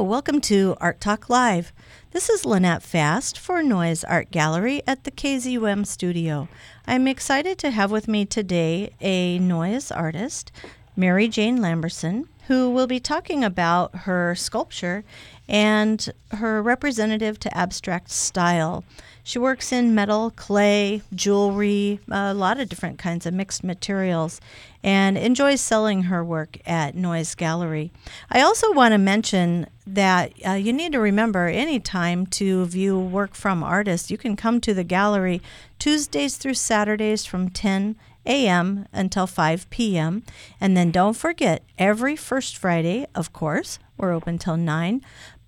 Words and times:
Welcome 0.00 0.40
to 0.42 0.74
Art 0.80 1.00
Talk 1.00 1.28
Live. 1.28 1.72
This 2.12 2.30
is 2.30 2.46
Lynette 2.46 2.82
Fast 2.82 3.38
for 3.38 3.62
Noyes 3.62 4.02
Art 4.04 4.30
Gallery 4.30 4.82
at 4.86 5.04
the 5.04 5.10
KZUM 5.10 5.86
studio. 5.86 6.48
I'm 6.86 7.06
excited 7.06 7.58
to 7.58 7.70
have 7.70 7.90
with 7.92 8.08
me 8.08 8.24
today 8.24 8.94
a 9.02 9.38
Noyes 9.38 9.92
artist, 9.92 10.50
Mary 10.96 11.28
Jane 11.28 11.58
Lamberson, 11.58 12.26
who 12.48 12.70
will 12.70 12.86
be 12.86 12.98
talking 12.98 13.44
about 13.44 13.94
her 13.94 14.34
sculpture 14.34 15.04
and 15.52 16.08
her 16.30 16.62
representative 16.62 17.38
to 17.38 17.56
abstract 17.56 18.10
style. 18.10 18.82
She 19.22 19.38
works 19.38 19.70
in 19.70 19.94
metal, 19.94 20.30
clay, 20.30 21.02
jewelry, 21.14 22.00
a 22.10 22.34
lot 22.34 22.58
of 22.58 22.68
different 22.68 22.98
kinds 22.98 23.26
of 23.26 23.34
mixed 23.34 23.62
materials, 23.62 24.40
and 24.82 25.16
enjoys 25.16 25.60
selling 25.60 26.04
her 26.04 26.24
work 26.24 26.58
at 26.66 26.96
Noyes 26.96 27.36
Gallery. 27.36 27.92
I 28.30 28.40
also 28.40 28.72
want 28.72 28.92
to 28.92 28.98
mention 28.98 29.66
that 29.86 30.32
uh, 30.44 30.52
you 30.52 30.72
need 30.72 30.92
to 30.92 30.98
remember 30.98 31.46
anytime 31.46 32.26
to 32.28 32.64
view 32.64 32.98
work 32.98 33.34
from 33.34 33.62
artists, 33.62 34.10
you 34.10 34.18
can 34.18 34.34
come 34.34 34.60
to 34.62 34.74
the 34.74 34.84
gallery 34.84 35.42
Tuesdays 35.78 36.36
through 36.36 36.54
Saturdays 36.54 37.24
from 37.26 37.50
10 37.50 37.94
a.m. 38.24 38.86
until 38.92 39.26
5 39.26 39.68
p.m. 39.70 40.22
And 40.60 40.76
then 40.76 40.90
don't 40.90 41.16
forget, 41.16 41.62
every 41.78 42.16
first 42.16 42.56
Friday, 42.56 43.06
of 43.14 43.32
course, 43.32 43.78
we're 43.96 44.12
open 44.12 44.38
till 44.38 44.56
9. 44.56 45.02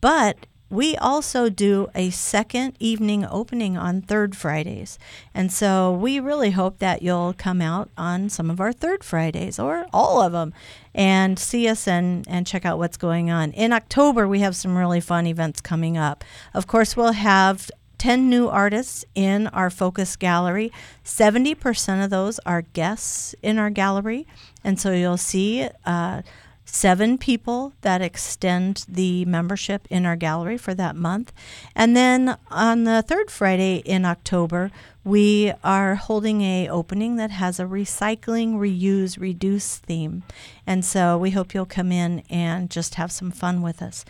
But 0.04 0.44
we 0.68 0.98
also 0.98 1.48
do 1.48 1.88
a 1.94 2.10
second 2.10 2.76
evening 2.78 3.24
opening 3.24 3.78
on 3.78 4.02
third 4.02 4.36
Fridays. 4.36 4.98
And 5.32 5.50
so 5.50 5.90
we 5.92 6.20
really 6.20 6.50
hope 6.50 6.78
that 6.80 7.00
you'll 7.00 7.32
come 7.32 7.62
out 7.62 7.88
on 7.96 8.28
some 8.28 8.50
of 8.50 8.60
our 8.60 8.70
third 8.70 9.02
Fridays 9.02 9.58
or 9.58 9.86
all 9.94 10.20
of 10.20 10.32
them 10.32 10.52
and 10.94 11.38
see 11.38 11.66
us 11.68 11.88
and, 11.88 12.28
and 12.28 12.46
check 12.46 12.66
out 12.66 12.76
what's 12.76 12.98
going 12.98 13.30
on. 13.30 13.52
In 13.52 13.72
October, 13.72 14.28
we 14.28 14.40
have 14.40 14.54
some 14.54 14.76
really 14.76 15.00
fun 15.00 15.26
events 15.26 15.62
coming 15.62 15.96
up. 15.96 16.22
Of 16.52 16.66
course, 16.66 16.98
we'll 16.98 17.12
have 17.12 17.70
10 17.96 18.28
new 18.28 18.48
artists 18.48 19.06
in 19.14 19.46
our 19.46 19.70
focus 19.70 20.16
gallery. 20.16 20.70
70% 21.02 22.04
of 22.04 22.10
those 22.10 22.38
are 22.40 22.60
guests 22.60 23.34
in 23.42 23.56
our 23.56 23.70
gallery. 23.70 24.26
And 24.62 24.78
so 24.78 24.92
you'll 24.92 25.16
see 25.16 25.66
uh, 25.86 26.20
seven 26.64 27.18
people 27.18 27.72
that 27.82 28.00
extend 28.00 28.84
the 28.88 29.24
membership 29.24 29.86
in 29.90 30.06
our 30.06 30.16
gallery 30.16 30.56
for 30.58 30.74
that 30.74 30.96
month. 30.96 31.32
And 31.74 31.96
then 31.96 32.36
on 32.50 32.84
the 32.84 33.02
third 33.02 33.30
Friday 33.30 33.76
in 33.84 34.04
October, 34.04 34.70
we 35.04 35.52
are 35.62 35.96
holding 35.96 36.40
a 36.40 36.68
opening 36.68 37.16
that 37.16 37.30
has 37.30 37.60
a 37.60 37.64
recycling, 37.64 38.54
reuse, 38.54 39.20
reduce 39.20 39.76
theme. 39.76 40.22
And 40.66 40.84
so 40.84 41.18
we 41.18 41.32
hope 41.32 41.52
you'll 41.54 41.66
come 41.66 41.92
in 41.92 42.22
and 42.30 42.70
just 42.70 42.94
have 42.94 43.12
some 43.12 43.30
fun 43.30 43.60
with 43.60 43.82
us. 43.82 44.04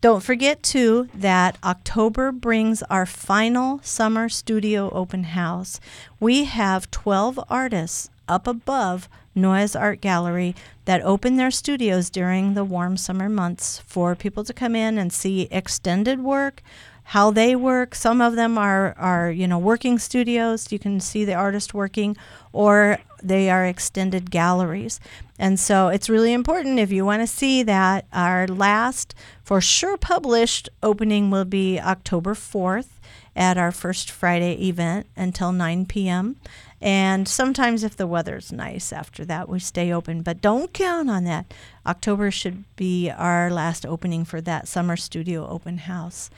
Don't 0.00 0.22
forget, 0.22 0.64
too, 0.64 1.08
that 1.14 1.58
October 1.62 2.32
brings 2.32 2.82
our 2.84 3.06
final 3.06 3.78
summer 3.84 4.28
studio 4.28 4.90
open 4.90 5.22
house. 5.22 5.78
We 6.18 6.44
have 6.44 6.90
12 6.90 7.38
artists 7.48 8.10
up 8.26 8.48
above 8.48 9.08
Noyes 9.34 9.74
Art 9.74 10.00
Gallery 10.00 10.54
that 10.84 11.02
open 11.02 11.36
their 11.36 11.50
studios 11.50 12.10
during 12.10 12.54
the 12.54 12.64
warm 12.64 12.96
summer 12.96 13.28
months 13.28 13.82
for 13.86 14.14
people 14.14 14.44
to 14.44 14.52
come 14.52 14.76
in 14.76 14.98
and 14.98 15.12
see 15.12 15.48
extended 15.50 16.20
work, 16.20 16.62
how 17.04 17.30
they 17.30 17.56
work. 17.56 17.94
Some 17.94 18.20
of 18.20 18.36
them 18.36 18.56
are, 18.56 18.94
are 18.98 19.30
you 19.30 19.46
know 19.46 19.58
working 19.58 19.98
studios. 19.98 20.70
You 20.72 20.78
can 20.78 21.00
see 21.00 21.24
the 21.24 21.34
artist 21.34 21.74
working, 21.74 22.16
or 22.52 22.98
they 23.22 23.50
are 23.50 23.64
extended 23.64 24.30
galleries. 24.30 25.00
And 25.38 25.58
so 25.58 25.88
it's 25.88 26.08
really 26.08 26.32
important 26.32 26.78
if 26.78 26.92
you 26.92 27.04
want 27.04 27.22
to 27.22 27.26
see 27.26 27.62
that. 27.64 28.06
Our 28.12 28.46
last, 28.46 29.14
for 29.42 29.60
sure, 29.60 29.96
published 29.96 30.68
opening 30.82 31.30
will 31.30 31.44
be 31.44 31.80
October 31.80 32.34
4th 32.34 32.88
at 33.34 33.56
our 33.56 33.72
first 33.72 34.10
Friday 34.10 34.68
event 34.68 35.06
until 35.16 35.52
9 35.52 35.86
p.m. 35.86 36.36
And 36.80 37.28
sometimes, 37.28 37.84
if 37.84 37.96
the 37.96 38.08
weather's 38.08 38.50
nice 38.50 38.92
after 38.92 39.24
that, 39.26 39.48
we 39.48 39.60
stay 39.60 39.92
open. 39.92 40.22
But 40.22 40.40
don't 40.40 40.72
count 40.72 41.08
on 41.08 41.24
that. 41.24 41.54
October 41.86 42.30
should 42.32 42.64
be 42.74 43.08
our 43.08 43.50
last 43.50 43.86
opening 43.86 44.24
for 44.24 44.40
that 44.40 44.66
summer 44.66 44.96
studio 44.96 45.46
open 45.46 45.78
house. 45.78 46.28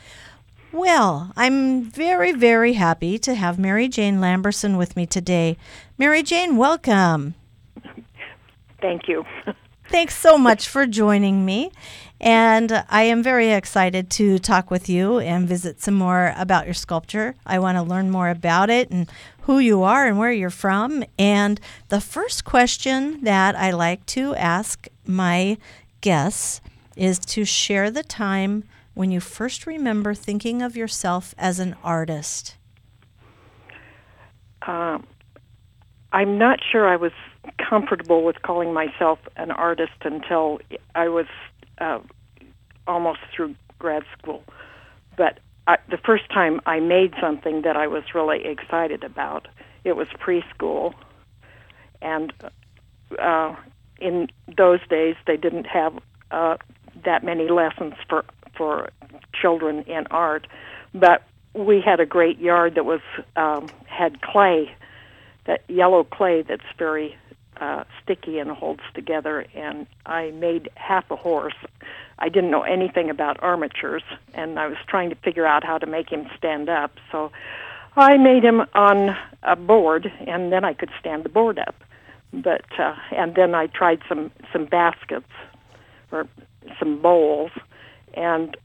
Well, 0.74 1.30
I'm 1.36 1.84
very, 1.84 2.32
very 2.32 2.72
happy 2.72 3.16
to 3.20 3.36
have 3.36 3.60
Mary 3.60 3.86
Jane 3.86 4.16
Lamberson 4.16 4.76
with 4.76 4.96
me 4.96 5.06
today. 5.06 5.56
Mary 5.98 6.20
Jane, 6.24 6.56
welcome. 6.56 7.36
Thank 8.80 9.06
you. 9.06 9.24
Thanks 9.88 10.16
so 10.16 10.36
much 10.36 10.68
for 10.68 10.84
joining 10.84 11.44
me. 11.44 11.70
And 12.20 12.84
I 12.90 13.04
am 13.04 13.22
very 13.22 13.52
excited 13.52 14.10
to 14.10 14.40
talk 14.40 14.68
with 14.68 14.88
you 14.88 15.20
and 15.20 15.46
visit 15.46 15.80
some 15.80 15.94
more 15.94 16.34
about 16.36 16.64
your 16.64 16.74
sculpture. 16.74 17.36
I 17.46 17.60
want 17.60 17.78
to 17.78 17.82
learn 17.82 18.10
more 18.10 18.28
about 18.28 18.68
it 18.68 18.90
and 18.90 19.08
who 19.42 19.60
you 19.60 19.84
are 19.84 20.08
and 20.08 20.18
where 20.18 20.32
you're 20.32 20.50
from. 20.50 21.04
And 21.16 21.60
the 21.88 22.00
first 22.00 22.44
question 22.44 23.22
that 23.22 23.54
I 23.54 23.70
like 23.70 24.04
to 24.06 24.34
ask 24.34 24.88
my 25.06 25.56
guests 26.00 26.60
is 26.96 27.20
to 27.20 27.44
share 27.44 27.92
the 27.92 28.02
time 28.02 28.64
when 28.94 29.10
you 29.10 29.20
first 29.20 29.66
remember 29.66 30.14
thinking 30.14 30.62
of 30.62 30.76
yourself 30.76 31.34
as 31.36 31.58
an 31.58 31.76
artist. 31.82 32.56
Um, 34.62 35.06
I'm 36.12 36.38
not 36.38 36.60
sure 36.70 36.88
I 36.88 36.96
was 36.96 37.12
comfortable 37.58 38.24
with 38.24 38.40
calling 38.42 38.72
myself 38.72 39.18
an 39.36 39.50
artist 39.50 39.92
until 40.02 40.60
I 40.94 41.08
was 41.08 41.26
uh, 41.78 41.98
almost 42.86 43.20
through 43.34 43.54
grad 43.78 44.04
school. 44.16 44.44
But 45.16 45.40
I, 45.66 45.78
the 45.90 45.98
first 45.98 46.28
time 46.30 46.60
I 46.66 46.80
made 46.80 47.14
something 47.20 47.62
that 47.62 47.76
I 47.76 47.86
was 47.86 48.02
really 48.14 48.44
excited 48.44 49.02
about, 49.04 49.48
it 49.82 49.96
was 49.96 50.08
preschool, 50.08 50.94
and 52.00 52.32
uh, 53.20 53.54
in 54.00 54.28
those 54.56 54.80
days 54.88 55.16
they 55.26 55.36
didn't 55.36 55.66
have 55.66 55.98
uh, 56.30 56.56
that 57.04 57.24
many 57.24 57.48
lessons 57.48 57.94
for 58.08 58.24
for 58.56 58.90
children 59.40 59.82
in 59.82 60.06
art, 60.10 60.46
but 60.94 61.22
we 61.54 61.80
had 61.80 62.00
a 62.00 62.06
great 62.06 62.38
yard 62.38 62.74
that 62.74 62.84
was 62.84 63.00
um, 63.36 63.68
had 63.86 64.20
clay, 64.22 64.74
that 65.46 65.62
yellow 65.68 66.04
clay 66.04 66.42
that's 66.42 66.62
very 66.78 67.16
uh, 67.60 67.84
sticky 68.02 68.38
and 68.38 68.50
holds 68.50 68.82
together. 68.94 69.46
And 69.54 69.86
I 70.04 70.32
made 70.32 70.68
half 70.74 71.10
a 71.10 71.16
horse. 71.16 71.54
I 72.18 72.28
didn't 72.28 72.50
know 72.50 72.62
anything 72.62 73.10
about 73.10 73.42
armatures, 73.42 74.02
and 74.34 74.58
I 74.58 74.66
was 74.66 74.78
trying 74.88 75.10
to 75.10 75.16
figure 75.16 75.46
out 75.46 75.64
how 75.64 75.78
to 75.78 75.86
make 75.86 76.10
him 76.10 76.26
stand 76.36 76.68
up. 76.68 76.92
So 77.12 77.30
I 77.96 78.16
made 78.16 78.44
him 78.44 78.62
on 78.74 79.16
a 79.42 79.56
board, 79.56 80.10
and 80.26 80.52
then 80.52 80.64
I 80.64 80.74
could 80.74 80.90
stand 80.98 81.24
the 81.24 81.28
board 81.28 81.58
up. 81.58 81.76
But 82.32 82.64
uh, 82.78 82.96
and 83.12 83.36
then 83.36 83.54
I 83.54 83.68
tried 83.68 84.00
some 84.08 84.32
some 84.52 84.64
baskets 84.64 85.30
or 86.10 86.26
some 86.78 87.00
bowls, 87.00 87.52
and 88.16 88.56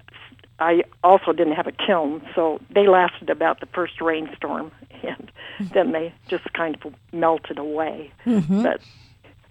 I 0.60 0.84
also 1.04 1.32
didn't 1.32 1.54
have 1.54 1.68
a 1.68 1.72
kiln, 1.72 2.22
so 2.36 2.60
they 2.70 2.88
lasted 2.88 3.30
about 3.30 3.62
the 3.62 3.66
first 3.68 4.02
rainstorm, 4.02 4.72
and 5.04 5.32
then 5.74 5.92
they 5.92 6.14
just 6.28 6.52
kind 6.54 6.78
of 6.84 6.94
melted 7.14 7.58
away. 7.58 8.12
Mm-hmm. 8.26 8.64
But 8.64 8.82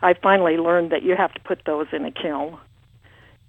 I 0.02 0.14
finally 0.14 0.58
learned 0.58 0.92
that 0.92 1.02
you 1.02 1.16
have 1.16 1.32
to 1.34 1.40
put 1.40 1.62
those 1.64 1.86
in 1.92 2.04
a 2.04 2.10
kiln, 2.10 2.58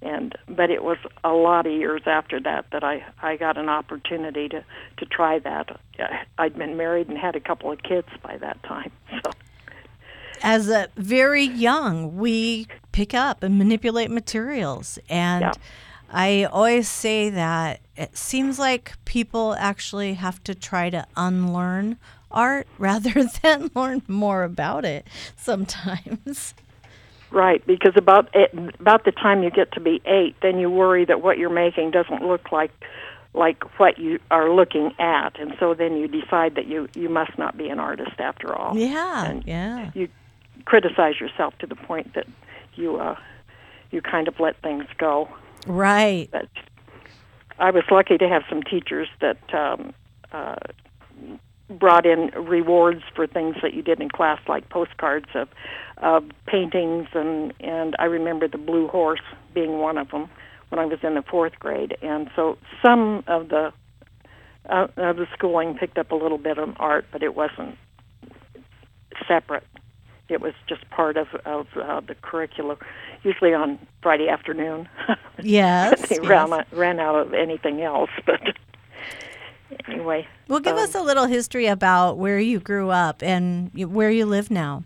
and 0.01 0.33
but 0.47 0.69
it 0.69 0.83
was 0.83 0.97
a 1.23 1.33
lot 1.33 1.65
of 1.65 1.73
years 1.73 2.03
after 2.05 2.39
that 2.39 2.65
that 2.71 2.83
I 2.83 3.05
I 3.21 3.35
got 3.35 3.57
an 3.57 3.67
opportunity 3.67 4.47
to 4.49 4.63
to 4.97 5.05
try 5.05 5.39
that. 5.39 5.79
I'd 6.37 6.57
been 6.57 6.77
married 6.77 7.09
and 7.09 7.17
had 7.17 7.35
a 7.35 7.41
couple 7.41 7.71
of 7.71 7.83
kids 7.83 8.07
by 8.23 8.37
that 8.37 8.61
time, 8.63 8.91
so. 9.23 9.31
As 10.41 10.69
a 10.69 10.87
very 10.95 11.43
young, 11.43 12.15
we 12.15 12.67
pick 12.93 13.13
up 13.13 13.43
and 13.43 13.57
manipulate 13.57 14.09
materials 14.09 14.97
and. 15.09 15.41
Yeah 15.41 15.51
I 16.11 16.45
always 16.45 16.87
say 16.87 17.29
that 17.29 17.81
it 17.95 18.17
seems 18.17 18.59
like 18.59 18.93
people 19.05 19.55
actually 19.59 20.15
have 20.15 20.43
to 20.45 20.55
try 20.55 20.89
to 20.89 21.05
unlearn 21.15 21.97
art 22.31 22.67
rather 22.77 23.25
than 23.41 23.71
learn 23.75 24.01
more 24.07 24.43
about 24.43 24.85
it 24.85 25.07
sometimes. 25.35 26.53
Right, 27.31 27.65
because 27.67 27.93
about 27.95 28.29
it, 28.33 28.51
about 28.79 29.05
the 29.05 29.11
time 29.11 29.43
you 29.43 29.51
get 29.51 29.71
to 29.73 29.79
be 29.79 30.01
eight, 30.05 30.35
then 30.41 30.59
you 30.59 30.69
worry 30.69 31.05
that 31.05 31.21
what 31.21 31.37
you're 31.37 31.51
making 31.51 31.91
doesn't 31.91 32.23
look 32.23 32.51
like 32.51 32.71
like 33.35 33.79
what 33.79 33.99
you 33.99 34.17
are 34.31 34.51
looking 34.51 34.91
at, 34.97 35.39
and 35.39 35.55
so 35.59 35.75
then 35.75 35.95
you 35.95 36.07
decide 36.07 36.55
that 36.55 36.65
you 36.65 36.89
you 36.95 37.07
must 37.07 37.37
not 37.37 37.55
be 37.55 37.69
an 37.69 37.79
artist 37.79 38.19
after 38.19 38.55
all. 38.55 38.75
Yeah, 38.75 39.25
And 39.25 39.45
yeah. 39.45 39.91
You 39.93 40.07
criticize 40.65 41.19
yourself 41.19 41.55
to 41.59 41.67
the 41.67 41.75
point 41.75 42.15
that 42.15 42.25
you 42.73 42.97
uh, 42.97 43.15
you 43.91 44.01
kind 44.01 44.27
of 44.27 44.39
let 44.39 44.59
things 44.63 44.85
go. 44.97 45.29
Right. 45.67 46.29
But 46.31 46.49
I 47.59 47.71
was 47.71 47.83
lucky 47.91 48.17
to 48.17 48.27
have 48.27 48.43
some 48.49 48.63
teachers 48.63 49.07
that 49.21 49.37
um, 49.53 49.93
uh, 50.31 50.55
brought 51.69 52.05
in 52.05 52.31
rewards 52.35 53.01
for 53.15 53.27
things 53.27 53.57
that 53.61 53.73
you 53.73 53.81
did 53.81 54.01
in 54.01 54.09
class, 54.09 54.39
like 54.47 54.69
postcards 54.69 55.27
of, 55.35 55.49
of 55.97 56.23
paintings, 56.47 57.07
and 57.13 57.53
and 57.59 57.95
I 57.99 58.05
remember 58.05 58.47
the 58.47 58.57
blue 58.57 58.87
horse 58.87 59.21
being 59.53 59.79
one 59.79 59.97
of 59.97 60.09
them 60.09 60.29
when 60.69 60.79
I 60.79 60.85
was 60.85 60.99
in 61.03 61.15
the 61.15 61.21
fourth 61.21 61.53
grade, 61.59 61.97
and 62.01 62.29
so 62.35 62.57
some 62.81 63.23
of 63.27 63.49
the 63.49 63.71
uh, 64.69 64.87
of 64.97 65.17
the 65.17 65.27
schooling 65.33 65.75
picked 65.75 65.97
up 65.97 66.11
a 66.11 66.15
little 66.15 66.37
bit 66.37 66.57
of 66.57 66.75
art, 66.77 67.05
but 67.11 67.23
it 67.23 67.35
wasn't 67.35 67.77
separate. 69.27 69.63
It 70.29 70.41
was 70.41 70.53
just 70.67 70.87
part 70.89 71.17
of 71.17 71.27
of 71.45 71.67
uh, 71.75 72.01
the 72.01 72.15
curriculum. 72.15 72.77
Usually 73.23 73.53
on 73.53 73.79
Friday 74.01 74.29
afternoon. 74.29 74.87
Yes. 75.41 76.09
they 76.09 76.17
yes. 76.17 76.25
ran 76.27 76.51
out, 76.51 76.67
ran 76.73 76.99
out 76.99 77.15
of 77.15 77.33
anything 77.33 77.81
else. 77.81 78.09
But 78.25 78.41
anyway, 79.87 80.27
Well, 80.49 80.59
give 80.59 80.75
um, 80.75 80.83
us 80.83 80.95
a 80.95 81.01
little 81.01 81.25
history 81.27 81.67
about 81.67 82.17
where 82.17 82.39
you 82.39 82.59
grew 82.59 82.89
up 82.89 83.23
and 83.23 83.71
where 83.73 84.09
you 84.11 84.25
live 84.25 84.51
now. 84.51 84.83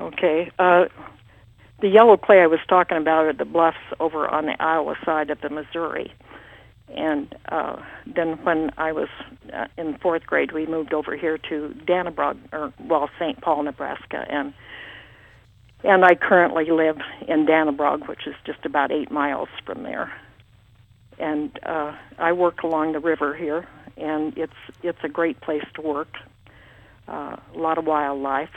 okay. 0.00 0.50
Uh, 0.58 0.86
the 1.80 1.88
yellow 1.88 2.16
clay 2.16 2.40
I 2.40 2.46
was 2.46 2.60
talking 2.68 2.96
about 2.98 3.24
are 3.26 3.32
the 3.32 3.44
bluffs 3.44 3.78
over 4.00 4.26
on 4.28 4.46
the 4.46 4.56
Iowa 4.60 4.96
side 5.04 5.30
of 5.30 5.40
the 5.42 5.48
Missouri. 5.50 6.12
And 6.96 7.34
uh, 7.50 7.76
then 8.06 8.42
when 8.44 8.70
I 8.76 8.92
was 8.92 9.08
uh, 9.52 9.66
in 9.78 9.96
fourth 9.98 10.26
grade, 10.26 10.52
we 10.52 10.66
moved 10.66 10.92
over 10.92 11.16
here 11.16 11.38
to 11.38 11.74
Dannebrog, 11.86 12.38
or 12.52 12.72
well, 12.80 13.08
St. 13.18 13.40
Paul, 13.40 13.62
Nebraska, 13.62 14.24
and 14.28 14.52
and 15.82 16.04
I 16.04 16.14
currently 16.14 16.70
live 16.70 16.98
in 17.26 17.46
Dannebrog, 17.46 18.06
which 18.06 18.26
is 18.26 18.34
just 18.44 18.66
about 18.66 18.90
eight 18.92 19.10
miles 19.10 19.48
from 19.64 19.82
there. 19.82 20.12
And 21.18 21.58
uh, 21.64 21.96
I 22.18 22.32
work 22.32 22.62
along 22.62 22.92
the 22.92 22.98
river 22.98 23.34
here, 23.34 23.66
and 23.96 24.36
it's 24.36 24.52
it's 24.82 24.98
a 25.04 25.08
great 25.08 25.40
place 25.40 25.64
to 25.74 25.82
work. 25.82 26.16
Uh, 27.06 27.36
a 27.54 27.58
lot 27.58 27.78
of 27.78 27.84
wildlife, 27.86 28.54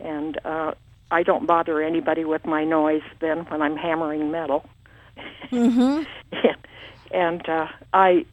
and 0.00 0.38
uh, 0.44 0.72
I 1.10 1.22
don't 1.22 1.46
bother 1.46 1.80
anybody 1.82 2.24
with 2.24 2.44
my 2.44 2.64
noise 2.64 3.02
then 3.20 3.44
when 3.46 3.62
I'm 3.62 3.76
hammering 3.76 4.30
metal. 4.30 4.64
Mm-hmm. 5.50 6.02
and 6.32 6.56
uh, 7.12 7.68
I 7.92 8.24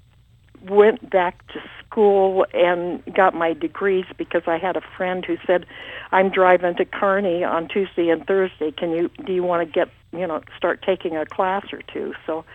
went 0.67 1.09
back 1.09 1.45
to 1.47 1.59
school 1.85 2.45
and 2.53 3.03
got 3.13 3.33
my 3.33 3.53
degrees 3.53 4.05
because 4.17 4.43
I 4.47 4.57
had 4.57 4.77
a 4.77 4.81
friend 4.97 5.25
who 5.25 5.37
said, 5.45 5.65
"I'm 6.11 6.29
driving 6.29 6.75
to 6.75 6.85
Kearney 6.85 7.43
on 7.43 7.67
Tuesday 7.67 8.09
and 8.09 8.25
Thursday. 8.25 8.71
Can 8.71 8.91
you 8.91 9.09
do 9.25 9.33
you 9.33 9.43
want 9.43 9.67
to 9.67 9.71
get 9.71 9.89
you 10.11 10.27
know 10.27 10.41
start 10.55 10.81
taking 10.85 11.17
a 11.17 11.25
class 11.25 11.65
or 11.73 11.81
two? 11.93 12.13
So 12.25 12.45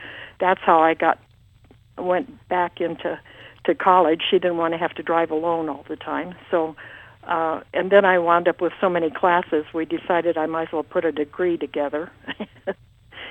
that's 0.40 0.60
how 0.60 0.80
I 0.80 0.94
got 0.94 1.18
went 1.98 2.48
back 2.48 2.80
into 2.80 3.18
to 3.64 3.74
college. 3.74 4.22
She 4.30 4.38
didn't 4.38 4.58
want 4.58 4.74
to 4.74 4.78
have 4.78 4.94
to 4.94 5.02
drive 5.02 5.30
alone 5.30 5.68
all 5.68 5.84
the 5.88 5.96
time, 5.96 6.34
so. 6.50 6.76
Uh, 7.24 7.60
and 7.74 7.90
then 7.90 8.04
I 8.04 8.20
wound 8.20 8.46
up 8.46 8.60
with 8.60 8.72
so 8.80 8.88
many 8.88 9.10
classes, 9.10 9.64
we 9.74 9.84
decided 9.84 10.38
I 10.38 10.46
might 10.46 10.68
as 10.68 10.72
well 10.72 10.84
put 10.84 11.04
a 11.04 11.10
degree 11.10 11.56
together. 11.58 12.12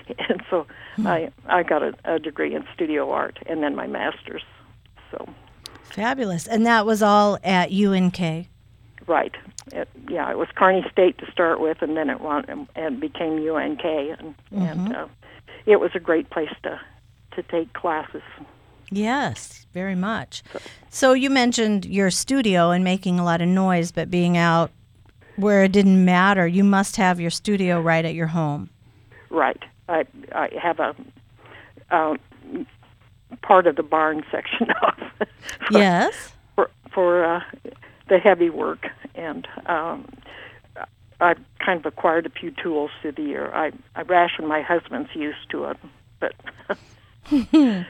and 0.30 0.44
so 0.50 0.66
I 1.06 1.32
I 1.48 1.64
got 1.64 1.84
a, 1.84 1.94
a 2.06 2.20
degree 2.20 2.56
in 2.56 2.66
studio 2.74 3.12
art 3.12 3.40
and 3.46 3.64
then 3.64 3.76
my 3.76 3.88
master's. 3.88 4.44
So 5.12 5.28
Fabulous. 5.96 6.46
And 6.46 6.66
that 6.66 6.86
was 6.86 7.02
all 7.02 7.40
at 7.44 7.72
UNK. 7.72 8.48
right, 9.08 9.34
it, 9.72 9.88
yeah, 10.10 10.30
it 10.30 10.38
was 10.38 10.50
Kearney 10.56 10.86
State 10.92 11.18
to 11.20 11.32
start 11.32 11.62
with, 11.62 11.82
and 11.82 11.96
then 11.96 12.10
it 12.10 12.20
went 12.20 12.50
and 12.76 13.00
became 13.00 13.48
UNK, 13.48 13.84
and 13.86 14.36
and 14.52 14.96
uh, 14.96 15.08
it 15.66 15.80
was 15.80 15.92
a 15.96 16.00
great 16.00 16.30
place 16.30 16.54
to 16.64 16.80
to 17.32 17.44
take 17.44 17.72
classes. 17.74 18.24
Yes, 18.92 19.66
very 19.74 19.96
much. 19.96 20.44
So 20.90 21.14
you 21.14 21.30
mentioned 21.30 21.86
your 21.86 22.12
studio 22.12 22.72
and 22.72 22.84
making 22.84 23.18
a 23.18 23.24
lot 23.24 23.42
of 23.42 23.48
noise, 23.48 23.92
but 23.92 24.12
being 24.12 24.38
out 24.38 24.72
where 25.38 25.64
it 25.64 25.72
didn't 25.72 26.04
matter, 26.06 26.46
you 26.46 26.64
must 26.64 26.98
have 26.98 27.20
your 27.20 27.32
studio 27.32 27.80
right 27.80 28.06
at 28.06 28.14
your 28.14 28.28
home. 28.28 28.70
Right, 29.30 29.64
I 29.90 30.06
I 30.34 30.50
have 30.62 30.80
a. 30.80 30.96
Um, 31.92 32.18
part 33.42 33.68
of 33.68 33.76
the 33.76 33.84
barn 33.84 34.24
section 34.32 34.70
off 34.82 34.98
Yes. 35.72 36.34
for 36.56 36.70
for 36.92 37.26
uh, 37.26 37.42
the 38.08 38.18
heavy 38.20 38.50
work, 38.50 38.88
and 39.16 39.48
um, 39.66 40.08
I've 41.20 41.40
kind 41.60 41.80
of 41.80 41.86
acquired 41.86 42.26
a 42.26 42.30
few 42.30 42.52
tools 42.52 42.92
through 43.02 43.14
the 43.14 43.24
year. 43.24 43.52
I 43.54 43.72
I 43.96 44.02
ration 44.04 44.48
my 44.48 44.62
husband's 44.62 45.10
used 45.16 45.50
to 45.50 45.66
it, 45.66 45.78
but 46.20 46.34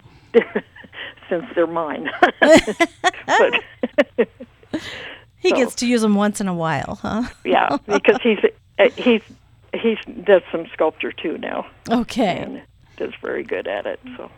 since 1.29 1.45
they're 1.53 1.67
mine, 1.67 2.09
but 2.41 3.53
He 5.37 5.49
So- 5.49 5.55
gets 5.55 5.75
to 5.75 5.87
use 5.87 6.01
them 6.01 6.15
once 6.15 6.41
in 6.41 6.47
a 6.47 6.53
while, 6.55 6.97
huh? 7.01 7.23
yeah, 7.43 7.77
because 7.85 8.17
he's 8.23 8.39
uh, 8.79 8.89
he's 8.97 9.21
he's 9.81 9.97
does 10.25 10.41
some 10.51 10.65
sculpture 10.73 11.11
too 11.11 11.37
now, 11.37 11.65
Okay. 11.89 12.37
and 12.39 12.61
does 12.97 13.13
very 13.21 13.43
good 13.43 13.67
at 13.67 13.85
it. 13.85 13.99
So 14.17 14.31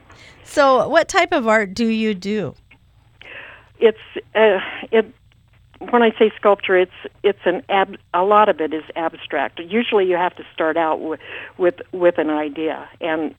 So, 0.44 0.88
what 0.90 1.08
type 1.08 1.32
of 1.32 1.48
art 1.48 1.74
do 1.74 1.88
you 1.88 2.14
do? 2.14 2.56
it's 3.80 3.98
uh, 4.36 4.60
it 4.92 5.14
when 5.92 6.02
I 6.02 6.10
say 6.18 6.32
sculpture, 6.36 6.76
it's 6.78 6.92
it's 7.24 7.46
an 7.46 7.62
ab, 7.70 7.98
a 8.14 8.24
lot 8.24 8.50
of 8.50 8.60
it 8.62 8.74
is 8.74 8.84
abstract. 8.96 9.60
Usually, 9.60 10.06
you 10.08 10.16
have 10.16 10.36
to 10.38 10.44
start 10.54 10.78
out 10.78 11.00
with 11.02 11.20
with 11.58 11.76
with 11.92 12.18
an 12.18 12.30
idea, 12.30 12.90
and 13.00 13.36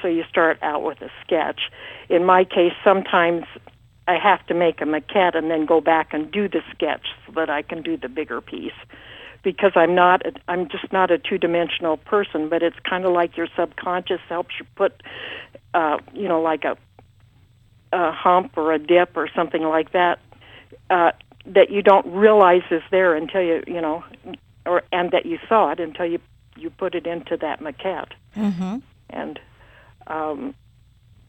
so 0.00 0.08
you 0.08 0.24
start 0.28 0.58
out 0.62 0.82
with 0.84 1.00
a 1.02 1.10
sketch. 1.24 1.62
In 2.08 2.24
my 2.24 2.44
case, 2.44 2.72
sometimes 2.84 3.44
I 4.06 4.16
have 4.16 4.46
to 4.46 4.54
make 4.54 4.80
a 4.80 4.84
maquette 4.84 5.34
and 5.36 5.50
then 5.50 5.66
go 5.66 5.80
back 5.80 6.14
and 6.14 6.30
do 6.30 6.48
the 6.48 6.62
sketch 6.72 7.06
so 7.26 7.32
that 7.32 7.50
I 7.50 7.62
can 7.62 7.82
do 7.82 7.96
the 7.96 8.08
bigger 8.08 8.40
piece. 8.40 8.72
Because 9.42 9.72
I'm 9.76 9.94
not, 9.94 10.26
a, 10.26 10.32
I'm 10.48 10.68
just 10.68 10.92
not 10.92 11.10
a 11.10 11.18
two-dimensional 11.18 11.98
person. 11.98 12.48
But 12.48 12.62
it's 12.62 12.76
kind 12.88 13.04
of 13.04 13.12
like 13.12 13.36
your 13.36 13.48
subconscious 13.56 14.20
helps 14.28 14.54
you 14.58 14.66
put, 14.74 15.02
uh, 15.74 15.98
you 16.14 16.28
know, 16.28 16.40
like 16.40 16.64
a 16.64 16.76
a 17.92 18.12
hump 18.12 18.52
or 18.56 18.72
a 18.72 18.78
dip 18.78 19.16
or 19.16 19.28
something 19.34 19.62
like 19.62 19.92
that 19.92 20.18
uh, 20.90 21.12
that 21.46 21.70
you 21.70 21.82
don't 21.82 22.06
realize 22.06 22.62
is 22.70 22.82
there 22.90 23.14
until 23.14 23.42
you 23.42 23.62
you 23.66 23.80
know 23.80 24.04
or 24.66 24.82
and 24.92 25.10
that 25.10 25.24
you 25.24 25.38
saw 25.48 25.70
it 25.70 25.80
until 25.80 26.06
you 26.06 26.18
you 26.56 26.70
put 26.70 26.94
it 26.94 27.06
into 27.06 27.36
that 27.36 27.60
maquette 27.60 28.12
Mm-hmm. 28.36 28.76
and 29.10 29.40
um, 30.06 30.54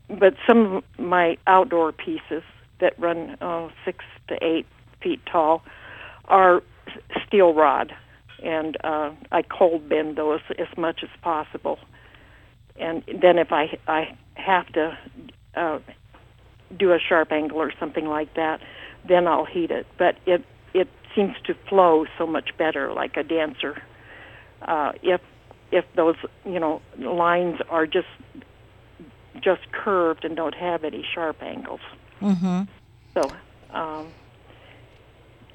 but 0.09 0.35
some 0.47 0.75
of 0.77 0.83
my 0.99 1.37
outdoor 1.47 1.91
pieces 1.91 2.43
that 2.79 2.97
run 2.99 3.37
uh, 3.41 3.69
six 3.85 4.03
to 4.27 4.37
eight 4.43 4.65
feet 5.01 5.19
tall 5.25 5.63
are 6.25 6.61
steel 7.27 7.53
rod 7.53 7.93
and 8.43 8.77
uh, 8.83 9.11
I 9.31 9.41
cold 9.41 9.89
bend 9.89 10.15
those 10.15 10.41
as 10.57 10.67
much 10.77 11.01
as 11.03 11.09
possible 11.21 11.79
and 12.79 13.03
then 13.21 13.37
if 13.37 13.51
I 13.51 13.77
I 13.87 14.15
have 14.35 14.67
to 14.73 14.97
uh, 15.55 15.79
do 16.77 16.93
a 16.93 16.99
sharp 16.99 17.31
angle 17.31 17.57
or 17.57 17.71
something 17.79 18.05
like 18.05 18.33
that, 18.35 18.61
then 19.07 19.27
I'll 19.27 19.45
heat 19.45 19.71
it. 19.71 19.85
But 19.97 20.15
it 20.25 20.43
it 20.73 20.87
seems 21.15 21.35
to 21.45 21.55
flow 21.67 22.05
so 22.17 22.25
much 22.25 22.57
better, 22.57 22.93
like 22.93 23.17
a 23.17 23.23
dancer. 23.23 23.81
Uh, 24.61 24.93
if 25.03 25.21
if 25.71 25.85
those 25.95 26.15
you 26.45 26.59
know 26.59 26.81
lines 26.97 27.57
are 27.69 27.85
just 27.85 28.07
just 29.41 29.71
curved 29.71 30.25
and 30.25 30.35
don't 30.35 30.55
have 30.55 30.83
any 30.83 31.05
sharp 31.13 31.41
angles. 31.41 31.81
Mm-hmm. 32.21 32.63
So, 33.13 33.31
um, 33.73 34.07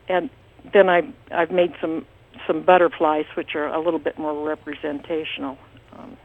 and 0.09 0.31
then 0.73 0.89
I 0.89 1.03
I've 1.31 1.51
made 1.51 1.75
some 1.81 2.07
some 2.47 2.63
butterflies 2.63 3.27
which 3.37 3.55
are 3.55 3.67
a 3.67 3.81
little 3.81 4.01
bit 4.01 4.19
more 4.19 4.47
representational. 4.47 5.57
Um, 5.97 6.17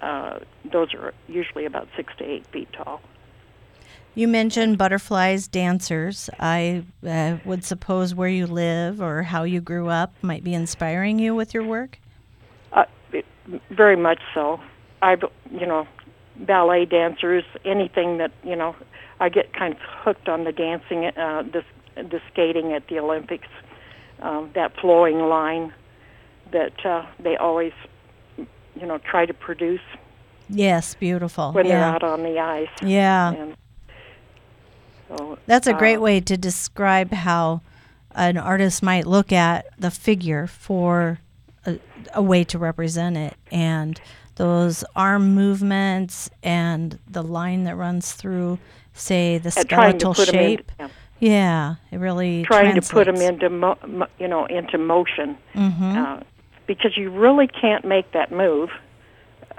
uh, 0.00 0.38
those 0.70 0.94
are 0.94 1.12
usually 1.26 1.64
about 1.64 1.88
six 1.96 2.12
to 2.18 2.24
eight 2.24 2.46
feet 2.46 2.68
tall. 2.72 3.00
You 4.14 4.26
mentioned 4.26 4.78
butterflies, 4.78 5.46
dancers. 5.46 6.28
I 6.40 6.84
uh, 7.06 7.36
would 7.44 7.64
suppose 7.64 8.14
where 8.14 8.28
you 8.28 8.46
live 8.46 9.00
or 9.00 9.22
how 9.22 9.44
you 9.44 9.60
grew 9.60 9.88
up 9.88 10.12
might 10.22 10.42
be 10.42 10.54
inspiring 10.54 11.18
you 11.18 11.34
with 11.34 11.54
your 11.54 11.64
work. 11.64 12.00
Uh, 12.72 12.84
it- 13.12 13.24
very 13.70 13.96
much 13.96 14.20
so. 14.34 14.60
I, 15.02 15.16
you 15.50 15.66
know, 15.66 15.86
ballet 16.36 16.84
dancers, 16.84 17.44
anything 17.64 18.18
that 18.18 18.32
you 18.44 18.56
know, 18.56 18.74
I 19.20 19.28
get 19.28 19.52
kind 19.52 19.74
of 19.74 19.80
hooked 19.80 20.28
on 20.28 20.44
the 20.44 20.52
dancing, 20.52 21.06
uh, 21.06 21.42
the 21.42 21.62
the 22.02 22.20
skating 22.30 22.72
at 22.72 22.86
the 22.88 22.98
Olympics, 22.98 23.48
um, 24.20 24.50
that 24.54 24.76
flowing 24.80 25.20
line 25.20 25.72
that 26.52 26.84
uh, 26.84 27.06
they 27.18 27.36
always, 27.36 27.72
you 28.36 28.86
know, 28.86 28.98
try 28.98 29.26
to 29.26 29.34
produce. 29.34 29.80
Yes, 30.48 30.94
beautiful. 30.94 31.52
when 31.52 31.66
they're 31.66 31.78
yeah. 31.78 31.94
out 31.94 32.02
on 32.02 32.22
the 32.22 32.38
ice. 32.38 32.68
Yeah. 32.82 33.32
And 33.32 33.56
so, 35.08 35.38
That's 35.46 35.66
a 35.66 35.74
great 35.74 35.96
uh, 35.96 36.00
way 36.00 36.20
to 36.20 36.36
describe 36.36 37.12
how 37.12 37.60
an 38.14 38.36
artist 38.36 38.82
might 38.82 39.06
look 39.06 39.32
at 39.32 39.66
the 39.78 39.90
figure 39.90 40.46
for 40.46 41.20
a, 41.66 41.78
a 42.14 42.22
way 42.22 42.44
to 42.44 42.58
represent 42.58 43.16
it 43.16 43.34
and 43.50 44.00
those 44.36 44.84
arm 44.96 45.34
movements 45.34 46.30
and 46.42 46.98
the 47.08 47.22
line 47.22 47.64
that 47.64 47.76
runs 47.76 48.12
through 48.12 48.58
say 48.92 49.38
the 49.38 49.50
skeletal 49.50 50.14
shape. 50.14 50.72
in, 50.78 50.86
yeah, 50.86 50.88
yeah, 51.20 51.76
it 51.90 51.98
really 51.98 52.44
trying 52.44 52.74
to 52.80 52.82
put 52.82 53.06
them 53.06 53.16
into 53.16 53.48
mo- 53.50 53.78
mo- 53.86 54.06
you 54.18 54.28
know 54.28 54.46
into 54.46 54.78
motion 54.78 55.36
Mhm. 55.54 55.96
uh, 55.96 56.20
because 56.66 56.96
you 56.96 57.10
really 57.10 57.46
can't 57.48 57.84
make 57.84 58.12
that 58.12 58.30
move 58.32 58.70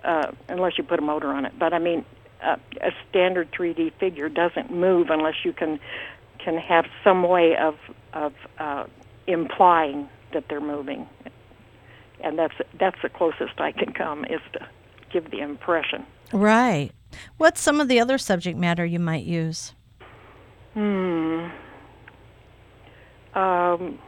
uh, 0.03 0.31
unless 0.47 0.77
you 0.77 0.83
put 0.83 0.99
a 0.99 1.01
motor 1.01 1.27
on 1.31 1.45
it. 1.45 1.53
But 1.59 1.73
I 1.73 1.79
mean, 1.79 2.05
uh, 2.43 2.55
a 2.81 2.91
standard 3.09 3.51
3D 3.51 3.91
figure 3.99 4.29
doesn't 4.29 4.71
move 4.71 5.09
unless 5.09 5.35
you 5.43 5.53
can 5.53 5.79
can 6.37 6.57
have 6.57 6.85
some 7.03 7.23
way 7.23 7.55
of 7.57 7.75
of 8.13 8.33
uh, 8.59 8.85
implying 9.27 10.07
that 10.31 10.45
they're 10.47 10.61
moving, 10.61 11.07
and 12.21 12.37
that's 12.39 12.53
that's 12.79 13.01
the 13.01 13.09
closest 13.09 13.59
I 13.59 13.71
can 13.71 13.91
come 13.93 14.23
is 14.25 14.41
to 14.53 14.65
give 15.11 15.31
the 15.31 15.39
impression. 15.39 16.05
Right. 16.31 16.91
What's 17.37 17.59
some 17.59 17.81
of 17.81 17.87
the 17.87 17.99
other 17.99 18.17
subject 18.19 18.57
matter 18.57 18.85
you 18.85 18.99
might 18.99 19.23
use? 19.25 19.73
Hmm. 20.73 21.47
Um, 23.33 23.99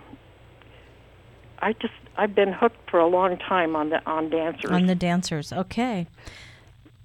I 1.60 1.74
just 1.74 1.94
I've 2.18 2.36
been 2.36 2.51
hooked 2.53 2.89
for 2.89 3.00
a 3.00 3.08
long 3.08 3.38
time 3.38 3.75
on 3.75 3.89
the 3.89 4.06
on 4.06 4.30
dancers. 4.30 4.72
On 4.72 4.86
the 4.86 4.96
dancers. 4.96 5.53
Okay. 5.53 6.08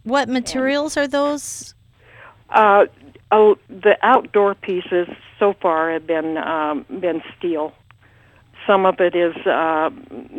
What 0.05 0.29
materials 0.29 0.97
are 0.97 1.09
those? 1.09 1.75
uh, 2.51 2.87
oh, 3.33 3.57
the 3.69 3.97
outdoor 4.03 4.55
pieces 4.55 5.09
so 5.39 5.55
far 5.61 5.93
have 5.93 6.07
been 6.07 6.39
um, 6.39 6.87
been 7.01 7.23
steel. 7.37 7.73
Some 8.67 8.87
of 8.87 9.01
it 9.01 9.15
is 9.15 9.35
uh, 9.47 9.91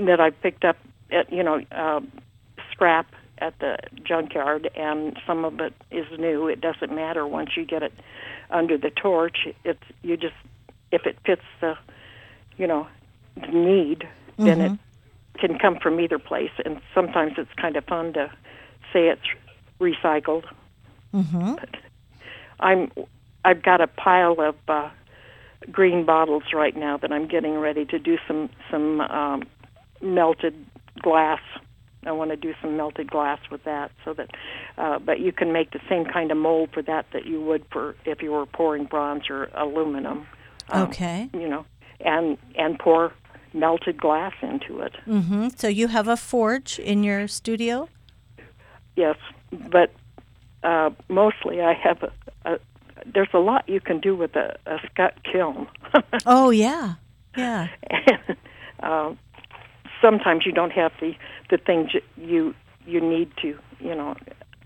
that 0.05 0.19
I 0.19 0.31
picked 0.31 0.65
up 0.65 0.77
at 1.11 1.31
you 1.31 1.43
know 1.43 1.61
uh, 1.71 2.01
scrap 2.71 3.07
at 3.39 3.57
the 3.59 3.77
junkyard, 4.03 4.69
and 4.75 5.17
some 5.27 5.45
of 5.45 5.59
it 5.59 5.73
is 5.91 6.05
new. 6.17 6.47
It 6.47 6.61
doesn't 6.61 6.93
matter 6.93 7.27
once 7.27 7.51
you 7.55 7.65
get 7.65 7.83
it 7.83 7.93
under 8.49 8.77
the 8.77 8.89
torch. 8.89 9.47
It's 9.63 9.83
you 10.01 10.17
just 10.17 10.35
if 10.91 11.05
it 11.05 11.17
fits 11.25 11.43
the 11.61 11.77
you 12.57 12.67
know 12.67 12.87
the 13.35 13.47
need, 13.47 14.07
then 14.37 14.61
it 14.61 14.79
can 15.39 15.59
come 15.59 15.77
from 15.79 15.99
either 15.99 16.19
place. 16.19 16.51
And 16.65 16.81
sometimes 16.93 17.33
it's 17.37 17.53
kind 17.53 17.75
of 17.75 17.85
fun 17.85 18.13
to 18.13 18.31
say 18.91 19.09
it's 19.09 19.21
recycled. 19.79 20.45
Mm-hmm. 21.13 21.55
I'm 22.59 22.91
I've 23.45 23.63
got 23.63 23.81
a 23.81 23.87
pile 23.87 24.39
of 24.41 24.55
uh, 24.67 24.89
green 25.71 26.05
bottles 26.05 26.43
right 26.53 26.75
now 26.75 26.97
that 26.97 27.11
I'm 27.11 27.27
getting 27.27 27.57
ready 27.57 27.85
to 27.85 27.99
do 27.99 28.17
some 28.27 28.49
some 28.69 29.01
um, 29.01 29.43
melted 30.01 30.53
glass. 31.01 31.41
I 32.07 32.11
want 32.11 32.31
to 32.31 32.37
do 32.37 32.53
some 32.61 32.77
melted 32.77 33.09
glass 33.11 33.39
with 33.51 33.63
that, 33.65 33.91
so 34.03 34.13
that. 34.13 34.29
Uh, 34.77 34.99
but 34.99 35.19
you 35.19 35.31
can 35.31 35.51
make 35.51 35.71
the 35.71 35.79
same 35.89 36.05
kind 36.05 36.31
of 36.31 36.37
mold 36.37 36.69
for 36.73 36.81
that 36.83 37.05
that 37.13 37.25
you 37.25 37.41
would 37.41 37.65
for 37.71 37.95
if 38.05 38.21
you 38.21 38.31
were 38.31 38.45
pouring 38.45 38.85
bronze 38.85 39.29
or 39.29 39.49
aluminum. 39.53 40.25
Um, 40.69 40.83
Okay. 40.83 41.29
You 41.33 41.47
know, 41.47 41.65
and 41.99 42.37
and 42.55 42.79
pour 42.79 43.13
melted 43.53 43.99
glass 43.99 44.33
into 44.41 44.79
it. 44.81 44.93
Mm-hmm. 45.07 45.49
So 45.55 45.67
you 45.67 45.87
have 45.87 46.07
a 46.07 46.17
forge 46.17 46.79
in 46.79 47.03
your 47.03 47.27
studio? 47.27 47.89
Yes, 48.95 49.15
but 49.51 49.93
uh, 50.63 50.89
mostly 51.09 51.61
I 51.61 51.73
have 51.73 52.03
a, 52.03 52.11
a. 52.45 52.59
There's 53.05 53.29
a 53.33 53.39
lot 53.39 53.67
you 53.69 53.79
can 53.79 53.99
do 53.99 54.15
with 54.15 54.35
a, 54.35 54.57
a 54.65 54.77
scut 54.89 55.13
kiln. 55.23 55.67
Oh 56.25 56.49
yeah. 56.49 56.95
Yeah. 57.37 57.67
and 57.89 58.37
uh, 58.79 59.13
sometimes 60.01 60.45
you 60.45 60.51
don't 60.51 60.71
have 60.71 60.91
the 60.99 61.15
the 61.49 61.57
things 61.57 61.91
you- 62.17 62.55
you 62.85 63.01
need 63.01 63.29
to 63.41 63.57
you 63.79 63.93
know 63.95 64.15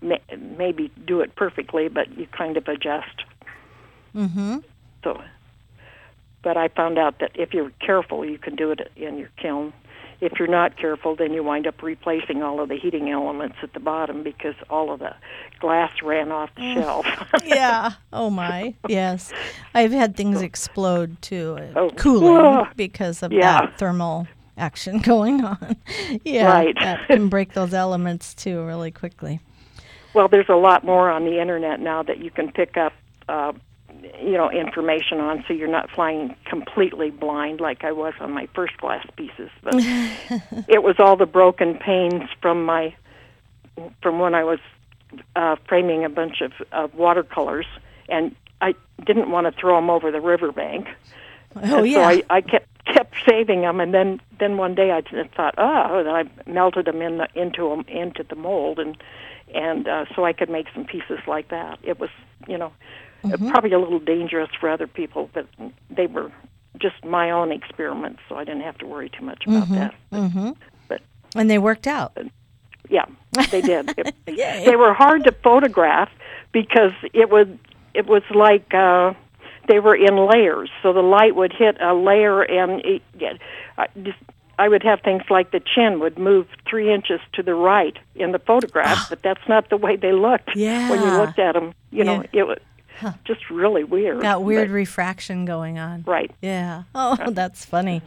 ma- 0.00 0.16
maybe 0.56 0.90
do 1.06 1.20
it 1.20 1.34
perfectly, 1.34 1.88
but 1.88 2.16
you 2.18 2.26
kind 2.28 2.56
of 2.56 2.68
adjust. 2.68 3.24
Mm-hmm. 4.14 4.58
So, 5.04 5.20
but 6.42 6.56
I 6.56 6.68
found 6.68 6.98
out 6.98 7.18
that 7.20 7.32
if 7.34 7.52
you're 7.54 7.70
careful, 7.80 8.24
you 8.24 8.38
can 8.38 8.54
do 8.56 8.70
it 8.70 8.90
in 8.96 9.18
your 9.18 9.30
kiln. 9.36 9.72
If 10.20 10.38
you're 10.38 10.46
not 10.46 10.76
careful, 10.76 11.16
then 11.16 11.32
you 11.32 11.42
wind 11.42 11.66
up 11.66 11.82
replacing 11.82 12.44
all 12.44 12.60
of 12.60 12.68
the 12.68 12.76
heating 12.76 13.10
elements 13.10 13.56
at 13.60 13.72
the 13.72 13.80
bottom 13.80 14.22
because 14.22 14.54
all 14.70 14.92
of 14.92 15.00
the 15.00 15.16
glass 15.58 15.90
ran 16.00 16.30
off 16.30 16.50
the 16.54 16.74
shelf. 16.74 17.06
yeah. 17.44 17.92
Oh 18.12 18.30
my. 18.30 18.74
Yes. 18.88 19.32
I've 19.74 19.90
had 19.90 20.14
things 20.16 20.40
explode 20.40 21.20
too, 21.22 21.56
uh, 21.58 21.78
Oh. 21.80 21.90
cooling 21.96 22.68
because 22.76 23.24
of 23.24 23.32
Yeah. 23.32 23.62
that 23.62 23.78
thermal 23.78 24.28
action 24.56 24.98
going 25.02 25.44
on. 25.44 25.76
yeah. 26.24 26.52
Right. 26.52 26.74
That 26.78 27.06
can 27.06 27.28
break 27.28 27.54
those 27.54 27.74
elements 27.74 28.34
too 28.34 28.64
really 28.64 28.90
quickly. 28.90 29.40
Well, 30.14 30.28
there's 30.28 30.48
a 30.48 30.56
lot 30.56 30.84
more 30.84 31.10
on 31.10 31.24
the 31.24 31.40
internet 31.40 31.80
now 31.80 32.02
that 32.02 32.18
you 32.18 32.30
can 32.30 32.52
pick 32.52 32.76
up, 32.76 32.92
uh, 33.28 33.52
you 34.20 34.32
know, 34.32 34.50
information 34.50 35.20
on, 35.20 35.42
so 35.46 35.54
you're 35.54 35.68
not 35.68 35.90
flying 35.90 36.36
completely 36.44 37.10
blind 37.10 37.60
like 37.60 37.82
I 37.82 37.92
was 37.92 38.12
on 38.20 38.32
my 38.32 38.46
first 38.54 38.76
glass 38.76 39.06
pieces. 39.16 39.48
But 39.62 39.74
it 40.68 40.82
was 40.82 40.96
all 40.98 41.16
the 41.16 41.26
broken 41.26 41.78
panes 41.78 42.24
from 42.42 42.64
my, 42.64 42.94
from 44.02 44.18
when 44.18 44.34
I 44.34 44.44
was 44.44 44.58
uh, 45.34 45.56
framing 45.66 46.04
a 46.04 46.10
bunch 46.10 46.42
of, 46.42 46.52
of 46.72 46.94
watercolors, 46.94 47.66
and 48.08 48.34
I 48.60 48.74
didn't 49.06 49.30
want 49.30 49.52
to 49.52 49.58
throw 49.58 49.76
them 49.76 49.88
over 49.88 50.10
the 50.10 50.20
riverbank. 50.20 50.88
Oh 51.56 51.78
And 51.78 51.88
yeah. 51.88 51.96
So 51.96 52.02
I, 52.02 52.22
I 52.30 52.40
kept 52.40 52.71
kept 52.86 53.14
saving 53.26 53.60
them, 53.62 53.80
and 53.80 53.92
then 53.94 54.20
then 54.38 54.56
one 54.56 54.74
day 54.74 54.90
I 54.90 55.00
just 55.02 55.30
thought, 55.34 55.54
oh, 55.58 55.98
and 55.98 56.08
I 56.08 56.24
melted 56.50 56.86
them 56.86 57.00
in 57.02 57.18
the, 57.18 57.28
into 57.34 57.68
them 57.68 57.84
into 57.88 58.22
the 58.22 58.34
mold, 58.36 58.78
and 58.78 58.96
and 59.54 59.86
uh, 59.88 60.04
so 60.14 60.24
I 60.24 60.32
could 60.32 60.50
make 60.50 60.66
some 60.74 60.84
pieces 60.84 61.18
like 61.26 61.48
that. 61.48 61.78
It 61.82 61.98
was, 62.00 62.10
you 62.48 62.58
know, 62.58 62.72
Mm-hmm. 63.24 63.50
probably 63.50 63.70
a 63.70 63.78
little 63.78 64.00
dangerous 64.00 64.50
for 64.58 64.68
other 64.68 64.88
people, 64.88 65.30
but 65.32 65.46
they 65.88 66.08
were 66.08 66.32
just 66.80 67.04
my 67.04 67.30
own 67.30 67.52
experiments, 67.52 68.18
so 68.28 68.34
I 68.34 68.42
didn't 68.42 68.62
have 68.62 68.76
to 68.78 68.86
worry 68.86 69.10
too 69.10 69.24
much 69.24 69.44
about 69.46 69.68
that. 69.68 69.94
But, 70.10 70.16
mm-hmm. 70.22 70.50
but 70.88 71.02
And 71.36 71.48
they 71.48 71.58
worked 71.58 71.86
out. 71.86 72.18
yeah, 72.90 73.04
they 73.52 73.60
did. 73.60 73.94
It- 73.96 74.14
they 74.66 74.74
were 74.74 74.92
hard 74.92 75.22
to 75.22 75.30
photograph 75.30 76.10
because 76.50 76.90
it 77.12 77.30
would 77.30 77.60
it 77.94 78.06
was 78.08 78.24
like 78.34 78.74
uh 78.74 79.14
they 79.68 79.78
were 79.80 79.94
in 79.94 80.16
layers 80.16 80.70
so 80.82 80.92
the 80.92 81.02
light 81.02 81.34
would 81.36 81.52
hit 81.52 81.80
a 81.80 81.94
layer 81.94 82.42
and 82.42 82.84
it, 82.84 83.02
yeah, 83.18 83.34
I 83.78 83.86
just 84.02 84.18
I 84.58 84.68
would 84.68 84.82
have 84.82 85.00
things 85.00 85.22
like 85.30 85.50
the 85.50 85.60
chin 85.60 85.98
would 86.00 86.18
move 86.18 86.46
three 86.68 86.92
inches 86.92 87.20
to 87.32 87.42
the 87.42 87.54
right 87.54 87.96
in 88.14 88.32
the 88.32 88.38
photograph, 88.38 88.98
ah. 88.98 89.06
but 89.08 89.22
that's 89.22 89.48
not 89.48 89.70
the 89.70 89.76
way 89.76 89.96
they 89.96 90.12
looked 90.12 90.50
when 90.90 91.00
you 91.02 91.16
looked 91.16 91.38
at 91.38 91.54
them. 91.54 91.74
You 91.90 92.04
know, 92.04 92.22
Yeah. 92.32 92.40
it 92.40 92.46
was 92.46 92.58
just 93.24 93.50
really 93.50 93.84
weird. 93.84 94.20
Got 94.22 94.42
weird 94.44 94.68
but- 94.68 94.74
refraction 94.74 95.44
going 95.44 95.78
on. 95.78 96.04
right. 96.06 96.30
Yeah. 96.40 96.82
Oh, 96.94 97.30
that's 97.30 97.64
funny. 97.64 98.02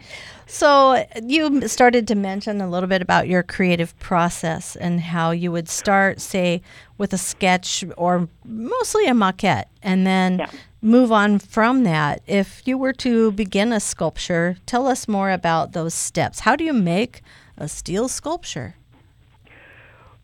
So 0.48 1.06
you 1.24 1.68
started 1.68 2.08
to 2.10 2.16
mention 2.16 2.62
a 2.62 2.70
little 2.70 2.88
bit 2.90 3.02
about 3.02 3.28
your 3.28 3.44
creative 3.44 3.98
process 4.00 4.76
and 4.76 5.02
how 5.02 5.32
you 5.32 5.52
would 5.52 5.68
start, 5.70 6.22
say, 6.22 6.62
with 6.98 7.14
a 7.14 7.18
sketch 7.18 7.84
or 7.98 8.28
mostly 8.46 9.06
a 9.08 9.14
maquette, 9.14 9.66
and 9.84 10.06
then 10.08 10.40
Yeah. 10.40 10.50
move 10.82 11.12
on 11.12 11.40
from 11.40 11.84
that. 11.84 12.22
If 12.28 12.62
you 12.68 12.78
were 12.78 12.94
to 12.94 13.32
begin 13.32 13.74
a 13.74 13.80
sculpture, 13.80 14.58
tell 14.66 14.88
us 14.88 15.08
more 15.08 15.32
about 15.32 15.74
those 15.74 15.94
steps. 15.94 16.42
How 16.42 16.56
do 16.56 16.64
you 16.64 16.74
make 16.74 17.22
a 17.58 17.68
steel 17.68 18.08
sculpture? 18.08 18.76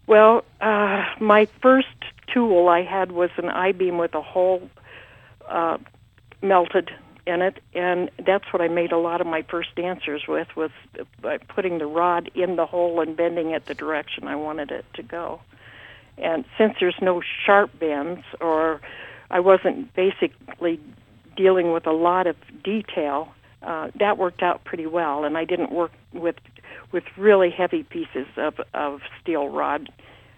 Well, 0.08 0.44
uh, 0.60 1.04
my 1.20 1.48
first 1.62 1.88
tool 2.33 2.67
I 2.69 2.83
had 2.83 3.11
was 3.11 3.29
an 3.38 3.50
I 3.50 3.71
beam 3.71 3.97
with 3.97 4.13
a 4.13 4.21
hole 4.21 4.69
uh, 5.47 5.77
melted 6.41 6.91
in 7.27 7.41
it, 7.41 7.59
and 7.73 8.09
that's 8.25 8.45
what 8.51 8.61
I 8.61 8.67
made 8.67 8.91
a 8.91 8.97
lot 8.97 9.21
of 9.21 9.27
my 9.27 9.43
first 9.43 9.75
dancers 9.75 10.23
with 10.27 10.47
was 10.55 10.71
by 11.21 11.38
putting 11.38 11.77
the 11.77 11.85
rod 11.85 12.31
in 12.33 12.55
the 12.55 12.65
hole 12.65 13.00
and 13.00 13.15
bending 13.15 13.51
it 13.51 13.67
the 13.67 13.75
direction 13.75 14.27
I 14.27 14.35
wanted 14.35 14.71
it 14.71 14.85
to 14.95 15.03
go. 15.03 15.39
And 16.17 16.45
since 16.57 16.75
there's 16.79 16.95
no 17.01 17.21
sharp 17.45 17.77
bends, 17.79 18.23
or 18.39 18.81
I 19.29 19.39
wasn't 19.39 19.93
basically 19.93 20.79
dealing 21.35 21.71
with 21.71 21.88
a 21.88 21.91
lot 21.91 22.27
of 22.27 22.35
detail, 22.63 23.33
uh, 23.61 23.89
that 24.00 24.17
worked 24.17 24.41
out 24.41 24.63
pretty 24.63 24.88
well. 24.88 25.23
And 25.23 25.38
I 25.38 25.45
didn't 25.45 25.71
work 25.71 25.91
with 26.13 26.35
with 26.91 27.03
really 27.17 27.50
heavy 27.50 27.83
pieces 27.83 28.27
of 28.38 28.59
of 28.73 29.01
steel 29.21 29.50
rod. 29.50 29.89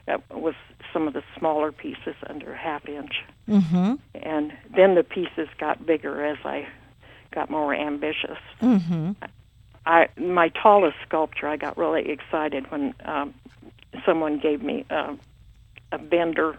That 0.05 0.21
was 0.29 0.55
some 0.91 1.07
of 1.07 1.13
the 1.13 1.23
smaller 1.37 1.71
pieces 1.71 2.15
under 2.27 2.53
a 2.53 2.57
half 2.57 2.87
inch. 2.87 3.23
Mm-hmm. 3.47 3.95
And 4.15 4.53
then 4.75 4.95
the 4.95 5.03
pieces 5.03 5.47
got 5.57 5.85
bigger 5.85 6.25
as 6.25 6.37
I 6.43 6.67
got 7.31 7.49
more 7.49 7.73
ambitious. 7.73 8.37
Mm-hmm. 8.61 9.11
I 9.85 10.07
my 10.17 10.49
tallest 10.49 10.97
sculpture, 11.05 11.47
I 11.47 11.57
got 11.57 11.77
really 11.77 12.09
excited 12.09 12.69
when 12.71 12.93
um, 13.05 13.33
someone 14.05 14.39
gave 14.39 14.61
me 14.61 14.85
uh, 14.89 15.15
a 15.91 15.97
bender 15.97 16.57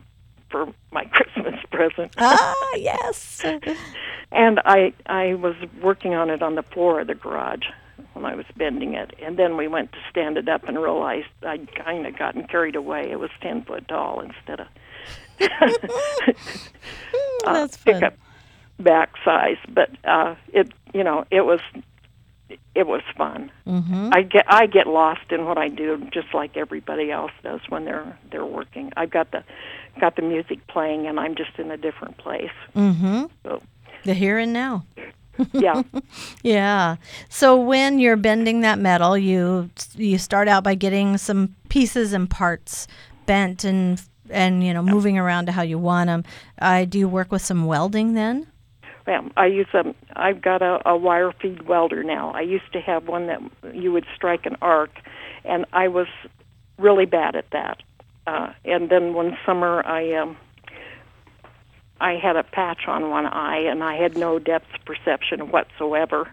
for 0.51 0.73
my 0.91 1.05
Christmas 1.13 1.55
present. 1.71 2.15
Ah, 2.19 2.75
yes. 2.77 3.43
and 4.33 4.61
I 4.65 4.93
I 5.07 5.35
was 5.35 5.55
working 5.83 6.15
on 6.15 6.31
it 6.31 6.43
on 6.43 6.55
the 6.55 6.63
floor 6.63 7.01
of 7.01 7.07
the 7.07 7.15
garage 7.15 7.67
when 8.15 8.25
I 8.25 8.35
was 8.35 8.47
bending 8.57 8.95
it, 8.95 9.15
and 9.23 9.37
then 9.39 9.57
we 9.57 9.69
went 9.69 9.93
to 9.93 9.99
stand 10.11 10.37
it 10.39 10.49
up 10.49 10.65
and 10.69 10.79
realized 10.79 11.27
I'd 11.47 11.73
kind 11.75 12.07
of 12.07 12.17
gotten 12.19 12.47
carried 12.47 12.77
away. 12.77 13.11
It 13.11 13.19
was 13.21 13.31
ten 13.41 13.63
foot 13.65 13.87
tall 13.89 14.21
instead 14.21 14.61
of 14.61 14.67
uh, 17.47 17.53
That's 17.53 17.77
fun. 17.77 17.95
pickup 17.95 18.15
back 18.79 19.15
size, 19.25 19.57
but 19.69 19.91
uh, 20.05 20.35
it 20.53 20.73
you 20.93 21.05
know 21.05 21.25
it 21.31 21.43
was 21.43 21.61
it 22.75 22.87
was 22.87 23.03
fun. 23.17 23.51
Mm-hmm. 23.67 24.11
I 24.13 24.23
get 24.23 24.45
I 24.49 24.67
get 24.67 24.87
lost 24.87 25.31
in 25.31 25.45
what 25.45 25.59
I 25.59 25.69
do, 25.69 26.09
just 26.13 26.33
like 26.35 26.57
everybody 26.57 27.11
else 27.11 27.33
does 27.43 27.61
when 27.69 27.85
they're 27.85 28.19
they're 28.31 28.47
working. 28.47 28.93
I've 28.97 29.11
got 29.11 29.31
the 29.33 29.45
got 30.01 30.17
the 30.17 30.23
music 30.23 30.67
playing, 30.67 31.07
and 31.07 31.19
I'm 31.19 31.35
just 31.35 31.59
in 31.59 31.71
a 31.71 31.77
different 31.77 32.19
place. 32.19 32.51
Mm-hmm. 32.75 33.25
So 33.45 33.63
The 34.05 34.15
here 34.15 34.39
and 34.39 34.53
now. 34.53 34.85
Yeah, 35.53 35.83
Yeah. 36.43 36.97
So 37.29 37.57
when 37.57 37.99
you're 37.99 38.17
bending 38.17 38.61
that 38.61 38.79
metal, 38.79 39.17
you 39.17 39.71
you 39.97 40.19
start 40.19 40.49
out 40.49 40.65
by 40.65 40.75
getting 40.75 41.19
some 41.19 41.55
pieces 41.69 42.13
and 42.13 42.29
parts 42.29 42.87
bent 43.27 43.65
and 43.65 44.01
and 44.31 44.65
you 44.65 44.73
know 44.73 44.83
moving 44.83 45.19
around 45.19 45.47
to 45.47 45.53
how 45.53 45.63
you 45.63 45.79
want 45.79 46.09
them. 46.09 46.25
Uh, 46.61 46.85
do 46.85 46.99
you 46.99 47.09
work 47.09 47.33
with 47.33 47.43
some 47.43 47.67
welding 47.67 48.15
then? 48.15 48.47
Well, 49.07 49.29
I 49.37 49.47
use 49.47 49.67
a. 49.75 49.95
I've 50.17 50.41
got 50.41 50.63
a, 50.63 50.81
a 50.89 50.97
wire 50.97 51.33
feed 51.33 51.69
welder 51.69 52.03
now. 52.03 52.31
I 52.31 52.41
used 52.41 52.73
to 52.73 52.81
have 52.81 53.07
one 53.07 53.27
that 53.27 53.41
you 53.75 53.93
would 53.93 54.07
strike 54.15 54.47
an 54.47 54.57
arc, 54.63 54.91
and 55.45 55.67
I 55.73 55.89
was 55.89 56.07
really 56.79 57.05
bad 57.05 57.37
at 57.37 57.51
that. 57.51 57.83
Uh, 58.27 58.53
and 58.65 58.89
then 58.89 59.13
one 59.13 59.37
summer, 59.45 59.85
I 59.87 60.15
um, 60.15 60.37
I 62.01 62.15
had 62.17 62.37
a 62.37 62.43
patch 62.43 62.87
on 62.87 63.11
one 63.11 63.27
eye, 63.27 63.59
and 63.59 63.83
I 63.83 63.97
had 63.97 64.17
no 64.17 64.39
depth 64.39 64.69
perception 64.85 65.51
whatsoever. 65.51 66.29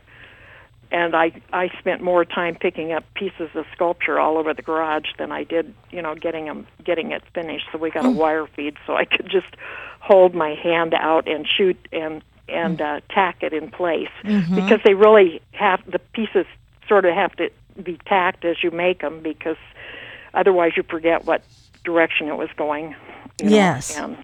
And 0.91 1.15
I 1.15 1.31
I 1.53 1.69
spent 1.79 2.01
more 2.01 2.25
time 2.25 2.55
picking 2.55 2.91
up 2.91 3.05
pieces 3.13 3.49
of 3.55 3.65
sculpture 3.73 4.19
all 4.19 4.37
over 4.37 4.53
the 4.53 4.61
garage 4.61 5.07
than 5.17 5.31
I 5.31 5.43
did, 5.45 5.73
you 5.89 6.01
know, 6.01 6.15
getting 6.15 6.45
them 6.45 6.67
getting 6.83 7.11
it 7.11 7.23
finished. 7.33 7.67
So 7.71 7.77
we 7.77 7.91
got 7.91 8.05
a 8.05 8.09
wire 8.09 8.45
feed, 8.47 8.75
so 8.85 8.95
I 8.95 9.05
could 9.05 9.29
just 9.29 9.55
hold 10.01 10.35
my 10.35 10.55
hand 10.55 10.93
out 10.93 11.27
and 11.29 11.47
shoot 11.47 11.77
and 11.93 12.21
and 12.49 12.81
uh, 12.81 12.99
tack 13.09 13.37
it 13.41 13.53
in 13.53 13.71
place 13.71 14.09
because 14.55 14.81
they 14.83 14.93
really 14.93 15.41
have 15.53 15.79
the 15.89 15.99
pieces 15.99 16.45
sort 16.89 17.05
of 17.05 17.13
have 17.15 17.33
to 17.37 17.49
be 17.81 17.97
tacked 18.05 18.43
as 18.43 18.61
you 18.61 18.71
make 18.71 18.99
them 18.99 19.21
because 19.21 19.55
otherwise 20.33 20.73
you 20.75 20.83
forget 20.83 21.23
what 21.23 21.41
direction 21.85 22.27
it 22.27 22.35
was 22.35 22.49
going. 22.57 22.95
You 23.41 23.49
know, 23.49 23.55
Yes. 23.55 23.97
and 23.97 24.17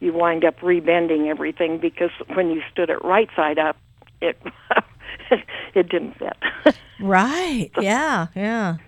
you 0.00 0.12
wind 0.12 0.44
up 0.44 0.58
rebending 0.60 1.28
everything 1.28 1.78
because 1.78 2.10
when 2.34 2.50
you 2.50 2.62
stood 2.70 2.90
it 2.90 3.02
right 3.04 3.28
side 3.34 3.58
up, 3.58 3.76
it 4.20 4.40
it 5.74 5.88
didn't 5.88 6.18
fit. 6.18 6.36
Right. 7.00 7.70
Yeah. 7.80 8.26
Yeah. 8.34 8.78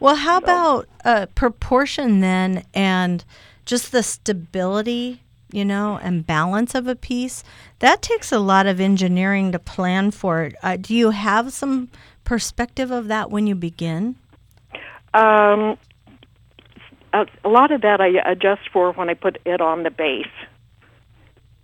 Well, 0.00 0.16
how 0.16 0.38
about 0.38 0.88
uh, 1.04 1.26
proportion 1.34 2.20
then, 2.20 2.64
and 2.74 3.24
just 3.64 3.92
the 3.92 4.02
stability, 4.02 5.22
you 5.50 5.64
know, 5.64 5.98
and 6.02 6.26
balance 6.26 6.74
of 6.74 6.86
a 6.86 6.96
piece? 6.96 7.42
That 7.78 8.02
takes 8.02 8.32
a 8.32 8.38
lot 8.38 8.66
of 8.66 8.80
engineering 8.80 9.52
to 9.52 9.58
plan 9.58 10.10
for 10.10 10.42
it. 10.42 10.56
Uh, 10.62 10.76
do 10.76 10.94
you 10.94 11.10
have 11.10 11.52
some 11.52 11.88
perspective 12.24 12.90
of 12.90 13.08
that 13.08 13.30
when 13.30 13.46
you 13.46 13.54
begin? 13.54 14.16
Um, 15.14 15.78
a, 17.12 17.26
a 17.44 17.48
lot 17.48 17.70
of 17.70 17.82
that 17.82 18.00
I 18.00 18.30
adjust 18.30 18.62
for 18.72 18.92
when 18.92 19.08
I 19.08 19.14
put 19.14 19.38
it 19.44 19.60
on 19.60 19.82
the 19.82 19.90
base. 19.90 20.26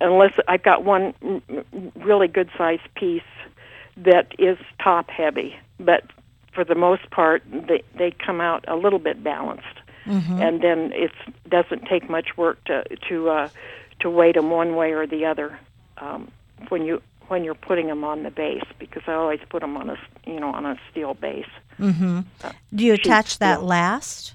Unless 0.00 0.32
I've 0.46 0.62
got 0.62 0.84
one 0.84 1.12
really 1.96 2.28
good 2.28 2.50
sized 2.56 2.82
piece 2.94 3.22
that 3.96 4.32
is 4.38 4.56
top 4.82 5.10
heavy, 5.10 5.56
but 5.80 6.04
for 6.52 6.64
the 6.64 6.74
most 6.76 7.10
part, 7.10 7.42
they 7.50 7.82
they 7.96 8.10
come 8.12 8.40
out 8.40 8.64
a 8.68 8.76
little 8.76 8.98
bit 9.00 9.22
balanced, 9.24 9.64
and 10.40 10.60
then 10.62 10.92
it 10.92 11.10
doesn't 11.48 11.84
take 11.86 12.08
much 12.08 12.36
work 12.36 12.62
to 12.64 12.84
to 13.08 13.28
uh, 13.30 13.48
to 14.00 14.08
weight 14.10 14.36
them 14.36 14.50
one 14.50 14.76
way 14.76 14.92
or 14.92 15.06
the 15.06 15.24
other 15.26 15.58
um, 15.98 16.30
when 16.68 16.84
you 16.84 17.02
when 17.26 17.44
you're 17.44 17.54
putting 17.54 17.88
them 17.88 18.04
on 18.04 18.22
the 18.22 18.30
base 18.30 18.64
because 18.78 19.02
I 19.06 19.12
always 19.12 19.40
put 19.50 19.60
them 19.60 19.76
on 19.76 19.90
a 19.90 19.94
s- 19.94 19.98
you 20.26 20.38
know 20.40 20.50
on 20.50 20.64
a 20.64 20.76
steel 20.90 21.14
base. 21.14 21.44
Mm-hmm. 21.78 22.20
Do 22.74 22.84
you 22.84 22.94
attach 22.94 23.38
that 23.40 23.56
steel. 23.58 23.66
last? 23.66 24.34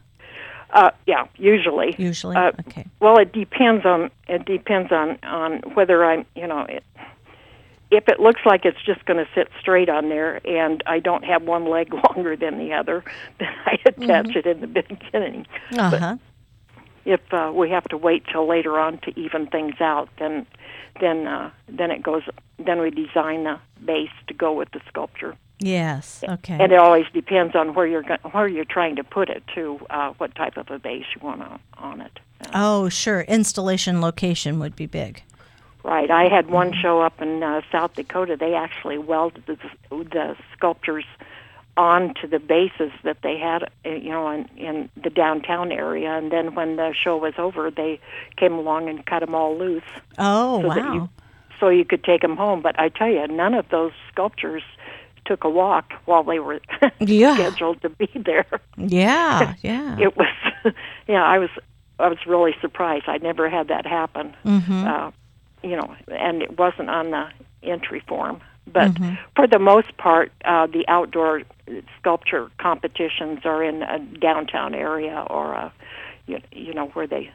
Uh, 0.74 0.90
yeah, 1.06 1.28
usually. 1.38 1.96
Usually. 2.00 2.36
Uh, 2.36 2.52
okay. 2.68 2.86
Well, 3.00 3.18
it 3.20 3.32
depends 3.32 3.86
on 3.86 4.10
it 4.28 4.44
depends 4.46 4.92
on 4.92 5.20
on 5.24 5.60
whether 5.76 6.04
I'm 6.04 6.26
you 6.36 6.48
know 6.48 6.62
it, 6.62 6.84
if 7.92 8.08
it 8.08 8.20
looks 8.20 8.42
like 8.44 8.66
it's 8.66 8.82
just 8.84 9.06
going 9.06 9.24
to 9.24 9.28
sit 9.36 9.50
straight 9.60 9.88
on 9.88 10.10
there 10.10 10.42
and 10.48 10.82
I 10.88 11.00
don't 11.00 11.24
have 11.24 11.44
one 11.44 11.70
leg 11.70 11.94
longer 12.10 12.36
than 12.36 12.58
the 12.58 12.74
other, 12.74 13.04
then 13.40 13.50
I 13.66 13.78
attach 13.86 14.36
it 14.36 14.48
in 14.48 14.62
the 14.62 14.68
beginning. 14.68 15.46
Uh 15.78 15.98
huh. 15.98 16.18
If 17.06 17.22
uh, 17.32 17.52
we 17.54 17.70
have 17.70 17.84
to 17.90 17.98
wait 17.98 18.24
till 18.32 18.48
later 18.48 18.80
on 18.80 18.98
to 19.00 19.20
even 19.20 19.46
things 19.48 19.76
out, 19.80 20.10
then 20.18 20.48
then 21.00 21.28
uh, 21.28 21.52
then 21.68 21.92
it 21.92 22.02
goes. 22.02 22.24
Then 22.58 22.80
we 22.80 22.90
design 22.90 23.44
the 23.44 23.60
base 23.86 24.10
to 24.28 24.34
go 24.34 24.54
with 24.54 24.72
the 24.72 24.82
sculpture. 24.88 25.36
Yes. 25.64 26.24
Okay. 26.28 26.58
And 26.60 26.72
it 26.74 26.78
always 26.78 27.06
depends 27.14 27.56
on 27.56 27.74
where 27.74 27.88
you're 27.88 28.04
go- 28.04 28.18
where 28.32 28.48
you're 28.48 28.66
trying 28.66 28.96
to 28.98 29.04
put 29.04 29.30
it 29.30 29.44
to 29.56 29.80
Uh, 29.90 30.12
what 30.18 30.36
type 30.36 30.58
of 30.58 30.70
a 30.70 30.78
base 30.80 31.06
you 31.16 31.22
want 31.26 31.42
on, 31.42 31.60
on 31.78 32.02
it. 32.02 32.20
Uh, 32.46 32.50
oh, 32.54 32.90
sure. 32.90 33.22
Installation 33.22 34.02
location 34.02 34.60
would 34.60 34.76
be 34.76 34.86
big. 34.86 35.24
Right. 35.84 36.10
I 36.12 36.28
had 36.28 36.50
one 36.50 36.74
show 36.74 37.02
up 37.02 37.22
in 37.22 37.42
uh, 37.44 37.62
South 37.72 37.94
Dakota. 37.96 38.36
They 38.38 38.54
actually 38.56 38.98
welded 38.98 39.46
the, 39.46 39.58
the 39.90 40.36
sculptures 40.56 41.06
onto 41.76 42.28
the 42.28 42.40
bases 42.40 42.92
that 43.04 43.18
they 43.24 43.38
had, 43.38 43.64
uh, 43.86 43.90
you 43.90 44.10
know, 44.10 44.30
in, 44.30 44.48
in 44.58 44.90
the 45.02 45.10
downtown 45.10 45.72
area. 45.72 46.12
And 46.18 46.32
then 46.32 46.56
when 46.56 46.76
the 46.76 46.94
show 46.94 47.18
was 47.18 47.34
over, 47.38 47.72
they 47.72 48.00
came 48.38 48.54
along 48.54 48.90
and 48.90 49.06
cut 49.06 49.20
them 49.22 49.34
all 49.34 49.58
loose 49.58 49.84
Oh, 50.18 50.62
so 50.62 50.68
that 50.70 50.86
wow. 50.86 50.94
you 50.94 51.10
so 51.60 51.70
you 51.70 51.86
could 51.86 52.04
take 52.04 52.22
them 52.22 52.36
home. 52.38 52.62
But 52.62 52.78
I 52.80 52.90
tell 52.90 53.08
you, 53.10 53.26
none 53.28 53.54
of 53.54 53.70
those 53.70 53.94
sculptures 54.12 54.64
took 55.26 55.44
a 55.44 55.50
walk 55.50 55.94
while 56.06 56.24
they 56.24 56.40
were 56.40 56.60
Yeah. 57.00 57.36
scheduled 57.36 57.82
to 57.82 57.90
be 57.90 58.10
there. 58.16 58.46
Yeah. 58.78 59.56
Yeah. 59.62 59.98
It 60.00 60.18
was, 60.18 60.28
yeah, 61.08 61.24
I 61.24 61.40
was 61.40 61.50
I 62.00 62.08
was 62.08 62.18
really 62.26 62.56
surprised. 62.62 63.06
I 63.08 63.18
never 63.18 63.50
had 63.50 63.68
that 63.68 63.86
happen. 63.86 64.36
mm-hmm. 64.46 64.86
Uh, 64.88 65.12
you 65.62 65.76
know, 65.78 65.96
and 66.10 66.42
it 66.42 66.58
wasn't 66.58 66.90
on 66.90 67.12
the 67.12 67.30
entry 67.64 68.02
form. 68.08 68.42
But 68.72 68.94
Mm-hmm. 68.94 69.16
for 69.36 69.46
the 69.48 69.60
most 69.60 69.96
part, 69.98 70.32
uh, 70.46 70.68
the 70.68 70.86
outdoor 70.88 71.44
sculpture 72.00 72.50
competitions 72.60 73.40
are 73.46 73.64
in 73.64 73.84
a 73.84 74.00
downtown 74.00 74.74
area 74.74 75.26
or 75.30 75.54
a, 75.54 75.72
you, 76.28 76.40
you 76.52 76.74
know 76.74 76.88
where 76.88 77.08
they 77.08 77.30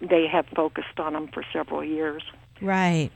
they 0.00 0.26
have 0.26 0.46
focused 0.54 0.98
on 0.98 1.12
them 1.14 1.28
for 1.28 1.42
several 1.52 1.82
years. 1.84 2.22
Right. 2.60 3.10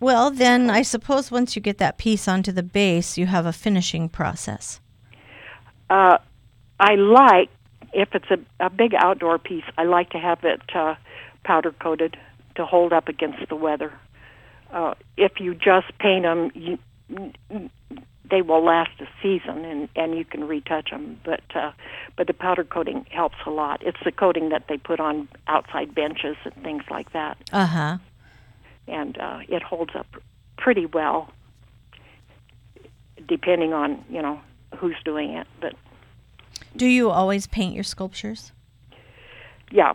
Well, 0.00 0.30
then 0.30 0.70
I 0.70 0.82
suppose 0.82 1.30
once 1.30 1.56
you 1.56 1.62
get 1.62 1.78
that 1.78 1.98
piece 1.98 2.28
onto 2.28 2.52
the 2.52 2.62
base, 2.62 3.18
you 3.18 3.26
have 3.26 3.46
a 3.46 3.52
finishing 3.52 4.08
process. 4.08 4.80
Uh, 5.90 6.18
I 6.78 6.94
like 6.94 7.50
if 7.92 8.14
it's 8.14 8.30
a, 8.30 8.38
a 8.64 8.70
big 8.70 8.94
outdoor 8.94 9.38
piece. 9.38 9.64
I 9.76 9.84
like 9.84 10.10
to 10.10 10.18
have 10.18 10.44
it 10.44 10.62
uh, 10.74 10.94
powder 11.44 11.72
coated 11.72 12.16
to 12.54 12.64
hold 12.64 12.92
up 12.92 13.08
against 13.08 13.48
the 13.48 13.56
weather. 13.56 13.92
Uh, 14.70 14.94
if 15.16 15.40
you 15.40 15.54
just 15.54 15.86
paint 15.98 16.24
them, 16.24 16.50
you, 16.54 16.78
they 18.30 18.42
will 18.42 18.62
last 18.62 18.90
a 19.00 19.06
season, 19.22 19.64
and 19.64 19.88
and 19.96 20.16
you 20.16 20.24
can 20.24 20.46
retouch 20.46 20.90
them. 20.90 21.18
But 21.24 21.40
uh, 21.54 21.72
but 22.16 22.26
the 22.26 22.34
powder 22.34 22.64
coating 22.64 23.06
helps 23.10 23.36
a 23.46 23.50
lot. 23.50 23.82
It's 23.82 23.98
the 24.04 24.12
coating 24.12 24.50
that 24.50 24.64
they 24.68 24.76
put 24.76 25.00
on 25.00 25.28
outside 25.46 25.94
benches 25.94 26.36
and 26.44 26.54
things 26.62 26.82
like 26.90 27.12
that, 27.12 27.38
Uh 27.52 27.66
huh. 27.66 27.98
And 28.88 29.18
uh, 29.18 29.40
it 29.48 29.62
holds 29.62 29.94
up 29.94 30.06
pretty 30.56 30.86
well, 30.86 31.30
depending 33.26 33.72
on 33.72 34.04
you 34.10 34.22
know 34.22 34.40
who's 34.76 34.96
doing 35.04 35.30
it. 35.32 35.46
But 35.60 35.74
Do 36.76 36.86
you 36.86 37.10
always 37.10 37.46
paint 37.46 37.74
your 37.74 37.84
sculptures? 37.84 38.52
yeah, 39.70 39.92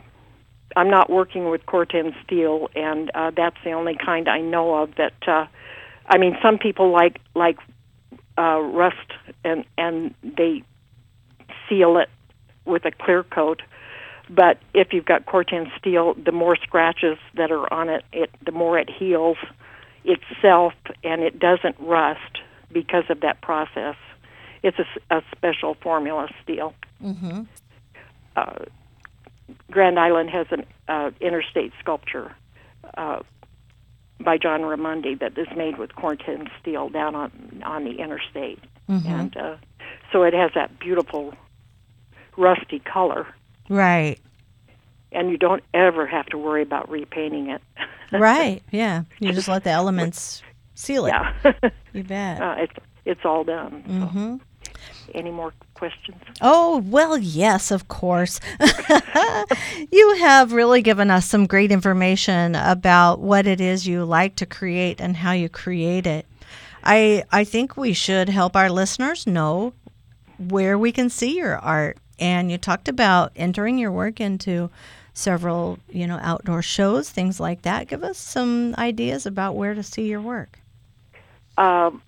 I'm 0.76 0.90
not 0.90 1.10
working 1.10 1.50
with 1.50 1.66
Corten 1.66 2.14
steel, 2.24 2.70
and 2.76 3.12
uh, 3.14 3.32
that's 3.36 3.58
the 3.64 3.72
only 3.72 3.96
kind 3.96 4.28
I 4.28 4.40
know 4.40 4.76
of 4.76 4.96
that. 4.96 5.14
Uh, 5.28 5.46
I 6.08 6.18
mean, 6.18 6.38
some 6.42 6.58
people 6.58 6.92
like 6.92 7.20
like 7.36 7.58
uh, 8.38 8.60
rust, 8.60 9.12
and 9.44 9.66
and 9.78 10.14
they 10.24 10.64
seal 11.70 11.98
it 11.98 12.10
with 12.66 12.86
a 12.86 12.92
clear 12.92 13.24
coat. 13.24 13.62
But 14.30 14.58
if 14.74 14.94
you've 14.94 15.06
got 15.06 15.26
Corten 15.26 15.70
steel, 15.78 16.14
the 16.14 16.32
more 16.32 16.56
scratches 16.56 17.18
that 17.36 17.52
are 17.52 17.72
on 17.74 17.90
it, 17.90 18.06
it 18.14 18.30
the 18.46 18.52
more 18.52 18.80
it 18.80 18.90
heals 18.90 19.38
itself, 20.06 20.74
and 21.04 21.22
it 21.22 21.40
doesn't 21.40 21.76
rust 21.80 22.40
because 22.72 23.04
of 23.10 23.22
that 23.22 23.42
process. 23.42 23.96
It's 24.64 24.78
a, 24.80 25.16
a 25.18 25.22
special 25.36 25.76
formula 25.76 26.30
steel. 26.42 26.74
Mm-hmm. 27.04 27.42
uh, 28.36 28.56
Grand 29.70 30.00
Island 30.00 30.30
has 30.30 30.48
an 30.52 30.66
uh, 30.88 31.12
interstate 31.20 31.74
sculpture 31.80 32.34
uh, 32.98 33.20
by 34.20 34.38
John 34.38 34.62
Raimondi 34.62 35.20
that 35.20 35.38
is 35.38 35.48
made 35.56 35.78
with 35.78 35.92
Corten 35.92 36.50
steel 36.62 36.90
down 36.90 37.14
on 37.16 37.62
on 37.66 37.84
the 37.84 38.00
interstate, 38.00 38.60
Mm-hmm. 38.90 39.08
and 39.08 39.38
uh, 39.38 39.56
so 40.12 40.24
it 40.24 40.34
has 40.34 40.52
that 40.56 40.78
beautiful 40.78 41.34
rusty 42.36 42.80
color, 42.80 43.26
Right. 43.70 44.20
and 45.12 45.30
you 45.30 45.38
don't 45.38 45.64
ever 45.74 46.06
have 46.08 46.26
to 46.28 46.38
worry 46.38 46.62
about 46.64 46.90
repainting 46.90 47.50
it. 47.50 47.62
Right. 48.12 48.62
Yeah. 48.72 49.06
You 49.20 49.32
just 49.34 49.48
let 49.48 49.64
the 49.64 49.72
elements 49.72 50.44
seal 50.76 51.08
it. 51.08 51.10
yeah, 51.10 51.34
You 51.94 52.04
bet. 52.04 52.40
uh, 52.40 52.56
it's 52.60 52.74
it's 53.06 53.26
all 53.26 53.44
done. 53.44 53.84
So. 53.88 53.92
Mm-hmm. 53.94 54.36
Any 55.16 55.32
more 55.32 55.52
questions? 55.74 56.18
Oh, 56.40 56.78
well, 56.86 57.18
yes, 57.18 57.72
of 57.72 57.88
course. 57.88 58.40
you 59.92 60.16
have 60.20 60.54
really 60.54 60.82
given 60.84 61.10
us 61.10 61.26
some 61.26 61.48
great 61.48 61.72
information 61.72 62.54
about 62.56 63.20
what 63.20 63.48
it 63.48 63.60
is 63.60 63.88
you 63.88 64.06
like 64.06 64.36
to 64.38 64.46
create 64.46 65.02
and 65.02 65.18
how 65.18 65.32
you 65.32 65.50
create 65.50 66.06
it. 66.06 66.26
I 66.84 67.24
I 67.32 67.44
think 67.44 67.78
we 67.78 67.94
should 67.94 68.30
help 68.30 68.56
our 68.56 68.70
listeners 68.70 69.26
know 69.26 69.74
where 70.38 70.78
we 70.78 70.92
can 70.92 71.10
see 71.10 71.36
your 71.38 71.58
art. 71.58 71.98
And 72.24 72.50
you 72.50 72.58
talked 72.58 72.88
about 72.88 73.32
entering 73.36 73.78
your 73.78 73.92
work 73.92 74.22
into 74.22 74.70
several, 75.14 75.78
you 75.90 76.08
know, 76.08 76.20
outdoor 76.22 76.62
shows, 76.62 77.10
things 77.10 77.40
like 77.40 77.64
that. 77.64 77.88
Give 77.90 78.04
us 78.04 78.18
some 78.18 78.74
ideas 78.78 79.26
about 79.26 79.56
where 79.56 79.74
to 79.76 79.84
see 79.84 80.08
your 80.08 80.22
work. 80.22 80.60
um, 81.58 82.02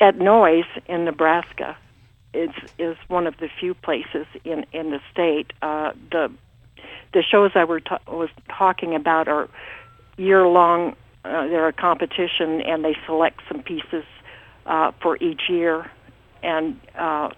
at 0.00 0.18
Noyes 0.18 0.64
in 0.86 1.04
Nebraska 1.04 1.76
is 2.32 2.50
is 2.78 2.96
one 3.08 3.26
of 3.26 3.36
the 3.38 3.48
few 3.60 3.74
places 3.74 4.26
in 4.44 4.64
in 4.72 4.90
the 4.90 5.00
state. 5.12 5.52
Uh, 5.62 5.92
the 6.12 6.30
the 7.12 7.22
shows 7.22 7.50
I 7.54 7.64
were 7.64 7.80
ta- 7.80 8.04
was 8.06 8.30
talking 8.48 8.94
about 8.94 9.26
are 9.28 9.48
year 10.16 10.46
long. 10.46 10.94
Uh, 11.24 11.48
they're 11.48 11.68
a 11.68 11.72
competition, 11.72 12.60
and 12.62 12.84
they 12.84 12.96
select 13.06 13.40
some 13.48 13.62
pieces 13.62 14.04
uh, 14.66 14.92
for 15.02 15.16
each 15.20 15.42
year, 15.48 15.90
and 16.42 16.78
uh, 16.96 17.30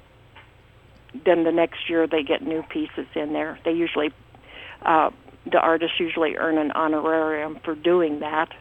then 1.25 1.45
the 1.45 1.53
next 1.53 1.89
year 1.89 2.07
they 2.07 2.23
get 2.23 2.43
new 2.43 2.63
pieces 2.63 3.07
in 3.15 3.33
there. 3.33 3.59
They 3.65 3.73
usually 3.73 4.13
uh, 4.83 5.11
the 5.51 5.59
artists 5.59 5.99
usually 5.99 6.37
earn 6.37 6.59
an 6.59 6.73
honorarium 6.73 7.59
for 7.65 7.75
doing 7.75 8.21
that 8.21 8.53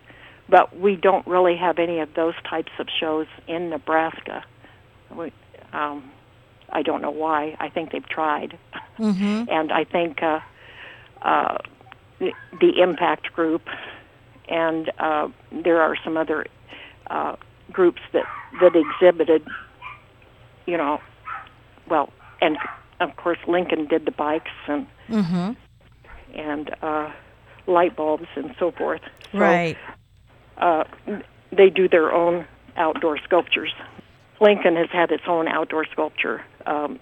but 0.52 0.78
we 0.78 0.98
don't 0.98 1.26
really 1.26 1.56
have 1.56 1.80
any 1.80 2.00
of 2.00 2.14
those 2.14 2.34
types 2.48 2.74
of 2.78 2.88
shows 3.00 3.26
in 3.48 3.70
Nebraska. 3.70 4.44
We, 5.16 5.32
um, 5.72 6.12
I 6.70 6.82
don't 6.82 7.02
know 7.02 7.10
why. 7.10 7.56
I 7.60 7.70
think 7.70 7.92
they've 7.92 8.08
tried, 8.08 8.60
Mm-hmm. 9.00 9.46
and 9.50 9.72
I 9.72 9.86
think 9.86 10.22
uh, 10.22 10.42
uh, 11.22 11.58
the, 12.20 12.34
the 12.60 12.82
Impact 12.82 13.32
Group, 13.34 13.68
and 14.50 14.92
uh, 15.00 15.30
there 15.52 15.82
are 15.82 15.96
some 16.04 16.18
other 16.18 16.46
uh, 17.10 17.38
groups 17.72 18.02
that 18.12 18.26
that 18.60 18.76
exhibited. 18.76 19.48
You 20.68 20.78
know, 20.78 21.02
well, 21.90 22.12
and 22.42 22.58
of 23.00 23.16
course 23.16 23.40
Lincoln 23.48 23.88
did 23.88 24.06
the 24.06 24.12
bikes 24.12 24.52
and 24.68 24.88
Mm-hmm. 25.10 25.52
and 26.40 26.76
uh, 26.82 27.12
light 27.68 27.96
bulbs 27.96 28.28
and 28.36 28.56
so 28.60 28.72
forth. 28.72 29.02
So, 29.34 29.38
Right. 29.40 29.78
uh, 30.58 30.84
they 31.52 31.70
do 31.70 31.88
their 31.90 32.14
own 32.14 32.46
outdoor 32.78 33.18
sculptures. 33.20 33.74
Lincoln 34.40 34.76
has 34.78 34.90
had 34.92 35.12
its 35.12 35.24
own 35.28 35.48
outdoor 35.50 35.86
sculpture 35.86 36.42
um, 36.66 37.00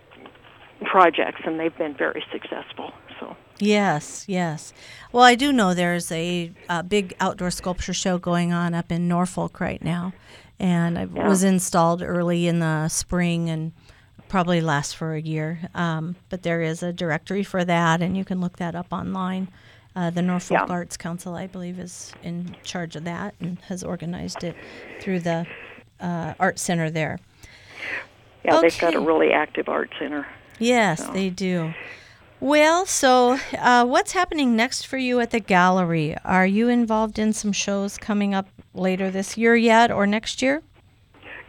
projects, 0.86 1.42
and 1.46 1.60
they've 1.60 1.78
been 1.78 1.94
very 1.94 2.24
successful. 2.32 2.92
So, 3.20 3.36
Yes, 3.60 4.26
yes. 4.28 4.74
Well, 5.12 5.24
I 5.24 5.36
do 5.36 5.52
know 5.52 5.74
there's 5.74 6.12
a, 6.12 6.52
a 6.70 6.82
big 6.82 7.14
outdoor 7.20 7.52
sculpture 7.52 7.94
show 7.94 8.18
going 8.18 8.52
on 8.54 8.74
up 8.74 8.92
in 8.92 9.08
Norfolk 9.08 9.60
right 9.60 9.84
now, 9.84 10.14
and 10.60 10.98
I 10.98 11.04
Yeah. 11.14 11.28
was 11.28 11.44
installed 11.44 12.02
early 12.02 12.48
in 12.48 12.60
the 12.60 12.88
spring 12.88 13.50
and 13.50 13.74
probably 14.30 14.62
lasts 14.62 14.94
for 14.94 15.14
a 15.14 15.20
year. 15.22 15.60
Um, 15.76 16.16
but 16.30 16.44
there 16.44 16.62
is 16.62 16.82
a 16.82 16.94
directory 16.94 17.44
for 17.44 17.66
that, 17.66 18.02
and 18.02 18.16
you 18.16 18.24
can 18.24 18.40
look 18.40 18.58
that 18.58 18.76
up 18.76 18.88
online. 18.94 19.50
Uh, 19.96 20.10
the 20.12 20.22
Norfolk 20.22 20.52
Yeah. 20.68 20.74
Arts 20.74 20.96
Council, 20.96 21.36
I 21.36 21.48
believe, 21.48 21.78
is 21.80 22.14
in 22.24 22.56
charge 22.64 22.96
of 22.96 23.04
that 23.04 23.34
and 23.42 23.58
has 23.68 23.84
organized 23.84 24.44
it 24.44 24.56
through 25.02 25.20
the 25.20 25.46
uh, 26.00 26.34
art 26.40 26.58
center 26.60 26.90
there. 26.90 27.20
yeah, 28.46 28.62
they've 28.62 28.80
got 28.80 28.96
a 28.96 29.00
really 29.00 29.32
active 29.34 29.68
art 29.68 29.90
center. 30.00 30.26
Yes, 30.60 31.06
So- 31.06 31.12
they 31.12 31.30
do. 31.30 31.74
Well, 32.42 32.86
so 32.86 33.38
uh, 33.58 33.84
what's 33.86 34.14
happening 34.14 34.56
next 34.56 34.88
for 34.88 34.98
you 34.98 35.20
at 35.20 35.32
the 35.32 35.42
gallery? 35.42 36.16
Are 36.24 36.46
you 36.46 36.70
involved 36.70 37.20
in 37.20 37.34
some 37.34 37.52
shows 37.52 37.98
coming 37.98 38.34
up 38.34 38.48
later 38.74 39.12
this 39.12 39.38
year 39.38 39.58
yet, 39.58 39.92
or 39.92 40.08
next 40.08 40.42
year? 40.42 40.62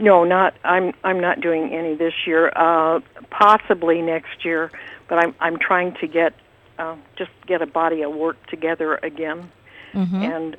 No, 0.01 0.25
not. 0.25 0.55
I'm. 0.65 0.95
I'm 1.05 1.21
not 1.21 1.41
doing 1.43 1.75
any 1.75 1.95
this 1.95 2.15
year. 2.27 2.51
Uh, 2.57 3.01
possibly 3.31 4.01
next 4.01 4.45
year, 4.45 4.73
but 5.09 5.19
I'm. 5.19 5.35
I'm 5.41 5.59
trying 5.59 5.95
to 6.01 6.07
get 6.07 6.33
uh, 6.79 6.97
just 7.17 7.31
get 7.47 7.61
a 7.61 7.67
body 7.67 8.03
of 8.03 8.13
work 8.15 8.45
together 8.47 8.97
again, 9.03 9.51
Mm-hmm. 9.93 10.23
and 10.23 10.57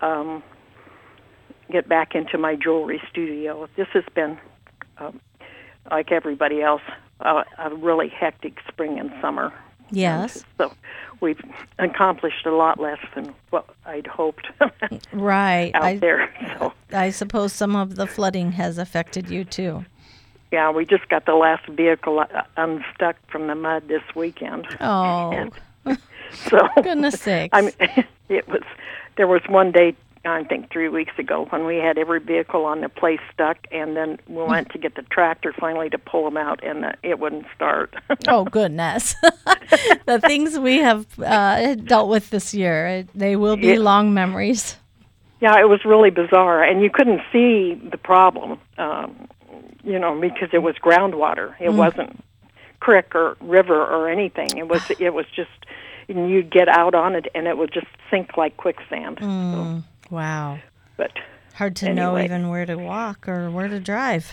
um, 0.00 0.42
get 1.70 1.88
back 1.88 2.14
into 2.14 2.38
my 2.38 2.56
jewelry 2.56 3.02
studio. 3.10 3.68
This 3.76 3.88
has 3.92 4.04
been, 4.14 4.38
um, 4.98 5.20
like 5.90 6.12
everybody 6.12 6.62
else, 6.62 6.82
uh, 7.20 7.42
a 7.58 7.74
really 7.74 8.08
hectic 8.08 8.58
spring 8.68 8.98
and 8.98 9.10
summer. 9.20 9.52
Yes. 9.90 10.44
So 10.58 10.72
we've 11.20 11.40
accomplished 11.78 12.46
a 12.46 12.50
lot 12.52 12.80
less 12.80 12.98
than 13.14 13.34
what 13.50 13.66
I'd 13.86 14.06
hoped 14.06 14.46
Right. 15.12 15.70
out 15.74 15.82
I, 15.84 15.96
there. 15.96 16.32
So 16.58 16.72
I 16.92 17.10
suppose 17.10 17.52
some 17.52 17.76
of 17.76 17.96
the 17.96 18.06
flooding 18.06 18.52
has 18.52 18.78
affected 18.78 19.28
you 19.30 19.44
too. 19.44 19.84
yeah, 20.52 20.70
we 20.70 20.84
just 20.86 21.08
got 21.08 21.26
the 21.26 21.34
last 21.34 21.66
vehicle 21.66 22.20
uh, 22.20 22.42
unstuck 22.56 23.16
from 23.28 23.46
the 23.46 23.54
mud 23.54 23.88
this 23.88 24.02
weekend. 24.14 24.66
Oh, 24.80 25.30
And 25.86 25.98
so 26.32 26.58
goodness 26.82 27.20
sakes. 27.20 27.50
I 27.52 27.60
mean, 27.62 27.72
It 28.28 28.48
was. 28.48 28.62
There 29.16 29.26
was 29.26 29.42
one 29.48 29.72
day. 29.72 29.94
I 30.24 30.44
think 30.44 30.70
three 30.70 30.88
weeks 30.90 31.12
ago 31.18 31.46
when 31.48 31.64
we 31.64 31.76
had 31.76 31.96
every 31.96 32.20
vehicle 32.20 32.66
on 32.66 32.82
the 32.82 32.88
place 32.90 33.20
stuck, 33.32 33.56
and 33.72 33.96
then 33.96 34.18
we 34.28 34.42
went 34.42 34.70
to 34.72 34.78
get 34.78 34.94
the 34.94 35.02
tractor 35.02 35.52
finally 35.58 35.88
to 35.90 35.98
pull 35.98 36.24
them 36.24 36.36
out, 36.36 36.62
and 36.62 36.84
uh, 36.84 36.92
it 37.02 37.18
wouldn't 37.18 37.46
start. 37.56 37.94
oh, 38.28 38.44
goodness. 38.44 39.14
the 40.06 40.20
things 40.20 40.58
we 40.58 40.76
have 40.78 41.06
uh, 41.20 41.74
dealt 41.76 42.10
with 42.10 42.28
this 42.30 42.52
year, 42.52 43.06
they 43.14 43.36
will 43.36 43.56
be 43.56 43.68
Yeah. 43.68 43.78
long 43.78 44.12
memories. 44.12 44.76
Yeah, 45.40 45.58
it 45.58 45.70
was 45.70 45.86
really 45.86 46.10
bizarre, 46.10 46.62
and 46.62 46.82
you 46.82 46.90
couldn't 46.90 47.22
see 47.32 47.74
the 47.90 47.96
problem, 47.96 48.58
um, 48.76 49.26
you 49.82 49.98
know, 49.98 50.20
because 50.20 50.50
it 50.52 50.62
was 50.62 50.74
groundwater. 50.76 51.54
It 51.58 51.72
wasn't 51.72 52.22
creek 52.80 53.14
or 53.14 53.38
river 53.40 53.82
or 53.82 54.10
anything. 54.10 54.58
It 54.58 54.68
was 54.68 54.82
it 54.98 55.14
was 55.14 55.24
just, 55.34 55.48
and 56.10 56.28
you'd 56.30 56.50
get 56.50 56.68
out 56.68 56.94
on 56.94 57.14
it, 57.14 57.26
and 57.34 57.46
it 57.46 57.56
would 57.56 57.72
just 57.72 57.86
sink 58.10 58.36
like 58.36 58.58
quicksand. 58.58 59.16
So, 59.20 59.26
Mm, 59.26 59.82
wow. 60.10 60.58
but 60.96 61.12
Hard 61.54 61.76
to 61.76 61.92
know 61.92 62.18
even 62.18 62.48
where 62.48 62.64
to 62.64 62.76
walk 62.76 63.28
or 63.28 63.50
where 63.50 63.68
to 63.68 63.78
drive. 63.80 64.32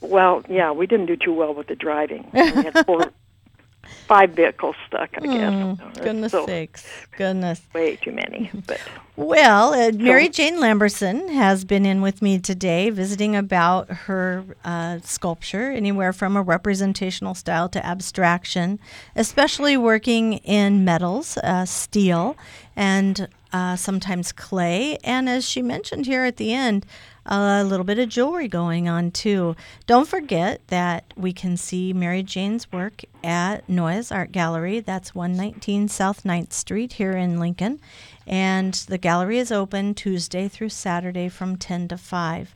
well, 0.00 0.44
yeah, 0.48 0.70
we 0.70 0.86
didn't 0.86 1.06
do 1.06 1.16
too 1.16 1.32
well 1.32 1.52
with 1.54 1.66
the 1.66 1.74
driving. 1.74 2.28
We 2.32 2.40
had 2.40 2.86
four, 2.86 3.10
five 4.06 4.30
vehicles 4.30 4.76
stuck. 4.86 5.10
I 5.16 5.20
guess. 5.20 5.52
Mm, 5.52 6.02
goodness 6.02 6.32
so, 6.32 6.46
sakes. 6.46 6.86
Goodness. 7.16 7.60
way 7.74 7.96
too 7.96 8.12
many. 8.12 8.50
But 8.66 8.80
Well, 9.16 9.74
uh, 9.74 9.90
Mary 9.92 10.28
Jane 10.28 10.58
Lamberson 10.58 11.28
has 11.30 11.64
been 11.64 11.84
in 11.84 12.02
with 12.02 12.22
me 12.22 12.38
today 12.38 12.90
visiting 12.90 13.34
about 13.34 13.90
her 13.90 14.44
uh, 14.64 15.00
sculpture, 15.02 15.72
anywhere 15.72 16.12
from 16.12 16.36
a 16.36 16.42
representational 16.42 17.34
style 17.34 17.68
to 17.70 17.84
abstraction, 17.84 18.78
especially 19.16 19.76
working 19.76 20.34
in 20.34 20.84
metals, 20.84 21.36
uh, 21.38 21.64
steel, 21.64 22.36
and 22.76 23.28
uh, 23.52 23.76
sometimes 23.76 24.32
clay. 24.32 24.98
And 25.04 25.28
as 25.28 25.48
she 25.48 25.62
mentioned 25.62 26.06
here 26.06 26.24
at 26.24 26.36
the 26.36 26.52
end, 26.52 26.86
a 27.26 27.62
little 27.62 27.84
bit 27.84 27.98
of 27.98 28.08
jewelry 28.08 28.48
going 28.48 28.88
on 28.88 29.10
too. 29.10 29.54
Don't 29.86 30.08
forget 30.08 30.66
that 30.68 31.12
we 31.16 31.32
can 31.32 31.56
see 31.56 31.92
Mary 31.92 32.22
Jane's 32.22 32.72
work 32.72 33.02
at 33.22 33.68
Noyes 33.68 34.10
Art 34.10 34.32
Gallery. 34.32 34.80
That's 34.80 35.14
119 35.14 35.88
South 35.88 36.24
9th 36.24 36.52
Street 36.52 36.94
here 36.94 37.12
in 37.12 37.38
Lincoln. 37.38 37.80
And 38.26 38.74
the 38.74 38.98
gallery 38.98 39.38
is 39.38 39.52
open 39.52 39.94
Tuesday 39.94 40.48
through 40.48 40.70
Saturday 40.70 41.28
from 41.28 41.56
10 41.56 41.88
to 41.88 41.98
5. 41.98 42.54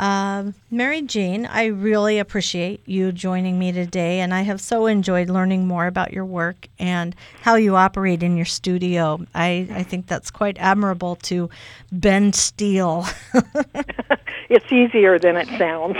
Um, 0.00 0.54
Mary 0.70 1.02
Jane, 1.02 1.44
I 1.44 1.66
really 1.66 2.18
appreciate 2.18 2.80
you 2.88 3.12
joining 3.12 3.58
me 3.58 3.70
today, 3.70 4.20
and 4.20 4.32
I 4.32 4.40
have 4.40 4.58
so 4.58 4.86
enjoyed 4.86 5.28
learning 5.28 5.66
more 5.66 5.86
about 5.86 6.10
your 6.10 6.24
work 6.24 6.68
and 6.78 7.14
how 7.42 7.56
you 7.56 7.76
operate 7.76 8.22
in 8.22 8.34
your 8.34 8.46
studio. 8.46 9.20
I, 9.34 9.68
I 9.70 9.82
think 9.82 10.06
that's 10.06 10.30
quite 10.30 10.56
admirable 10.58 11.16
to 11.16 11.50
bend 11.92 12.34
steel. 12.34 13.04
it's 14.48 14.72
easier 14.72 15.18
than 15.18 15.36
it 15.36 15.48
sounds. 15.58 15.98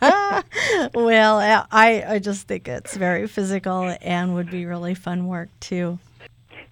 well, 0.92 1.38
I 1.70 2.04
I 2.04 2.18
just 2.18 2.48
think 2.48 2.66
it's 2.66 2.96
very 2.96 3.28
physical 3.28 3.96
and 4.02 4.34
would 4.34 4.50
be 4.50 4.66
really 4.66 4.94
fun 4.94 5.28
work 5.28 5.50
too. 5.60 6.00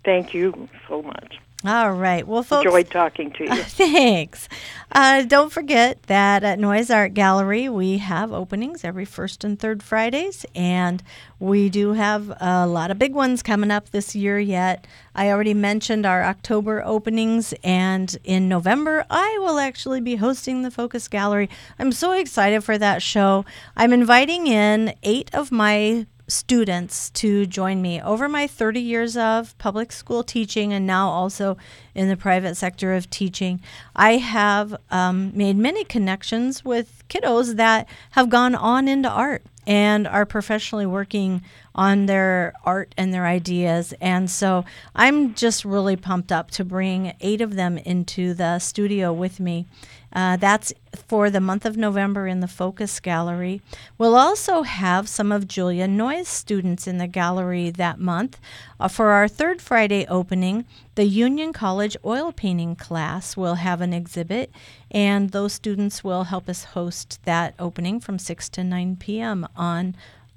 Thank 0.05 0.35
you 0.35 0.69
so 0.89 1.03
much. 1.03 1.39
All 1.67 1.93
right. 1.93 2.29
Well, 2.29 2.43
folks. 2.43 2.67
Enjoyed 2.67 2.91
talking 2.91 3.31
to 3.33 3.45
you. 3.57 3.63
Thanks. 3.63 4.51
Uh, 4.93 5.23
don't 5.23 5.51
forget 5.51 6.03
that 6.05 6.45
at 6.45 6.59
Noyes 6.59 6.91
Art 6.91 7.15
Gallery, 7.15 7.71
we 7.71 7.99
have 7.99 8.33
openings 8.33 8.85
every 8.85 9.07
first 9.07 9.45
and 9.45 9.59
third 9.59 9.83
Fridays, 9.83 10.45
and 10.55 11.03
we 11.41 11.71
do 11.71 11.95
have 11.95 12.37
a 12.39 12.67
lot 12.67 12.91
of 12.91 12.99
big 12.99 13.15
ones 13.15 13.43
coming 13.43 13.71
up 13.71 13.91
this 13.91 14.15
year 14.15 14.39
yet. 14.39 14.87
I 15.15 15.31
already 15.31 15.55
mentioned 15.55 16.05
our 16.05 16.23
October 16.23 16.83
openings, 16.85 17.55
and 17.65 18.15
in 18.25 18.47
November, 18.47 19.07
I 19.09 19.39
will 19.41 19.59
actually 19.59 20.03
be 20.03 20.17
hosting 20.17 20.63
the 20.63 20.71
Focus 20.71 21.09
Gallery. 21.09 21.49
I'm 21.79 21.93
so 21.93 22.13
excited 22.13 22.63
for 22.63 22.77
that 22.77 23.01
show. 23.01 23.47
I'm 23.75 23.93
inviting 23.93 24.47
in 24.47 24.95
eight 25.03 25.31
of 25.35 25.51
my 25.51 26.07
students 26.27 27.11
to 27.11 27.47
join 27.47 27.83
me 27.83 28.01
over 28.01 28.29
my 28.29 28.47
30 28.47 28.81
years 28.81 29.17
of 29.17 29.57
public 29.59 29.93
school 29.93 30.23
teaching 30.23 30.73
and 30.73 30.87
now 30.87 31.09
also 31.09 31.57
in 31.95 32.09
the 32.09 32.17
private 32.17 32.57
sector 32.57 32.95
of 32.95 33.11
teaching. 33.11 33.61
I 33.95 34.17
have 34.17 34.75
um, 34.91 35.33
made 35.37 35.57
many 35.57 35.85
connections 35.85 36.65
with 36.65 37.05
kiddos 37.09 37.57
that 37.57 37.89
have 38.13 38.31
gone 38.31 38.55
on 38.55 38.89
into 38.89 39.09
art 39.09 39.43
and 39.67 40.07
are 40.07 40.27
professionally 40.27 40.87
working 40.87 41.43
on 41.75 42.07
their 42.07 42.53
art 42.65 42.95
and 42.97 43.13
their 43.13 43.27
ideas. 43.27 43.95
And 44.01 44.31
so 44.31 44.65
I'm 44.95 45.35
just 45.35 45.65
really 45.65 45.97
pumped 45.97 46.31
up 46.31 46.51
to 46.53 46.65
bring 46.65 47.15
eight 47.21 47.41
of 47.41 47.55
them 47.55 47.79
into 47.79 48.35
the 48.35 48.59
studio 48.59 49.13
with 49.13 49.41
me. 49.41 49.67
Uh, 50.15 50.37
that's 50.37 50.73
for 50.95 51.29
the 51.29 51.41
month 51.41 51.67
of 51.67 51.77
November 51.77 52.29
in 52.29 52.41
the 52.41 52.49
Focus 52.49 53.01
Gallery. 53.01 53.61
We'll 53.99 54.15
also 54.15 54.63
have 54.63 55.09
some 55.09 55.33
of 55.33 55.49
Julia 55.49 55.89
Noyes 55.89 56.29
students 56.29 56.87
in 56.87 56.99
the 56.99 57.09
gallery 57.09 57.71
that 57.71 57.99
month. 57.99 58.39
Uh, 58.79 58.89
for 58.89 59.11
our 59.11 59.27
third 59.27 59.61
Friday 59.61 60.07
opening, 60.07 60.65
the 60.95 61.05
Union 61.05 61.53
College 61.53 61.97
oil 62.05 62.31
painting 62.31 62.77
class 62.77 63.37
will 63.37 63.57
have 63.57 63.81
an 63.81 63.93
exhibit, 63.93 64.53
and 64.91 65.31
those 65.31 65.53
students 65.53 66.05
will 66.05 66.25
help 66.25 66.49
us 66.49 66.65
host 66.65 67.19
that 67.25 67.55
opening 67.59 67.99
from 67.99 68.19
6 68.19 68.49
to 68.51 68.63
9 68.63 68.97
p.m. 68.97 69.49
on 69.57 69.97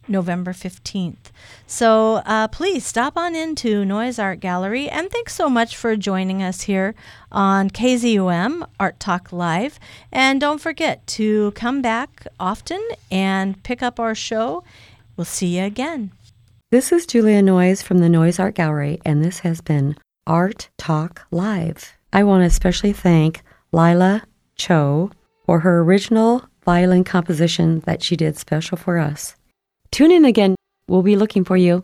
November 0.09 0.53
15th. 0.53 1.31
So 1.65 2.21
uh, 2.25 2.47
please 2.47 2.85
stop 2.85 3.17
on 3.17 3.35
into 3.35 3.85
Noyes 3.85 4.19
Art 4.19 4.39
Gallery 4.39 4.89
and 4.89 5.09
thanks 5.09 5.35
so 5.35 5.49
much 5.49 5.75
for 5.75 5.95
joining 5.95 6.41
us 6.41 6.61
here 6.61 6.95
on 7.31 7.69
KZUM 7.69 8.67
Art 8.79 8.99
Talk 8.99 9.31
Live. 9.31 9.79
And 10.11 10.41
don't 10.41 10.61
forget 10.61 11.05
to 11.07 11.51
come 11.51 11.81
back 11.81 12.27
often 12.39 12.85
and 13.11 13.61
pick 13.63 13.83
up 13.83 13.99
our 13.99 14.15
show. 14.15 14.63
We'll 15.15 15.25
see 15.25 15.57
you 15.57 15.63
again. 15.63 16.11
This 16.69 16.91
is 16.91 17.05
Julia 17.05 17.41
Noyes 17.41 17.81
from 17.81 17.99
the 17.99 18.09
Noyes 18.09 18.39
Art 18.39 18.55
Gallery, 18.55 18.99
and 19.05 19.23
this 19.23 19.39
has 19.39 19.61
been 19.61 19.95
Art 20.25 20.67
Talk 20.77 21.25
Live. 21.31 21.93
I 22.11 22.25
want 22.25 22.41
to 22.41 22.45
especially 22.45 22.91
thank 22.91 23.41
Lila 23.71 24.23
Cho 24.57 25.11
for 25.45 25.61
her 25.61 25.79
original 25.79 26.43
violin 26.65 27.05
composition 27.05 27.79
that 27.85 28.03
she 28.03 28.17
did 28.17 28.37
special 28.37 28.75
for 28.75 28.97
us. 28.97 29.36
Tune 29.91 30.11
in 30.11 30.25
again. 30.25 30.55
We'll 30.87 31.03
be 31.03 31.15
looking 31.15 31.43
for 31.43 31.57
you. 31.57 31.83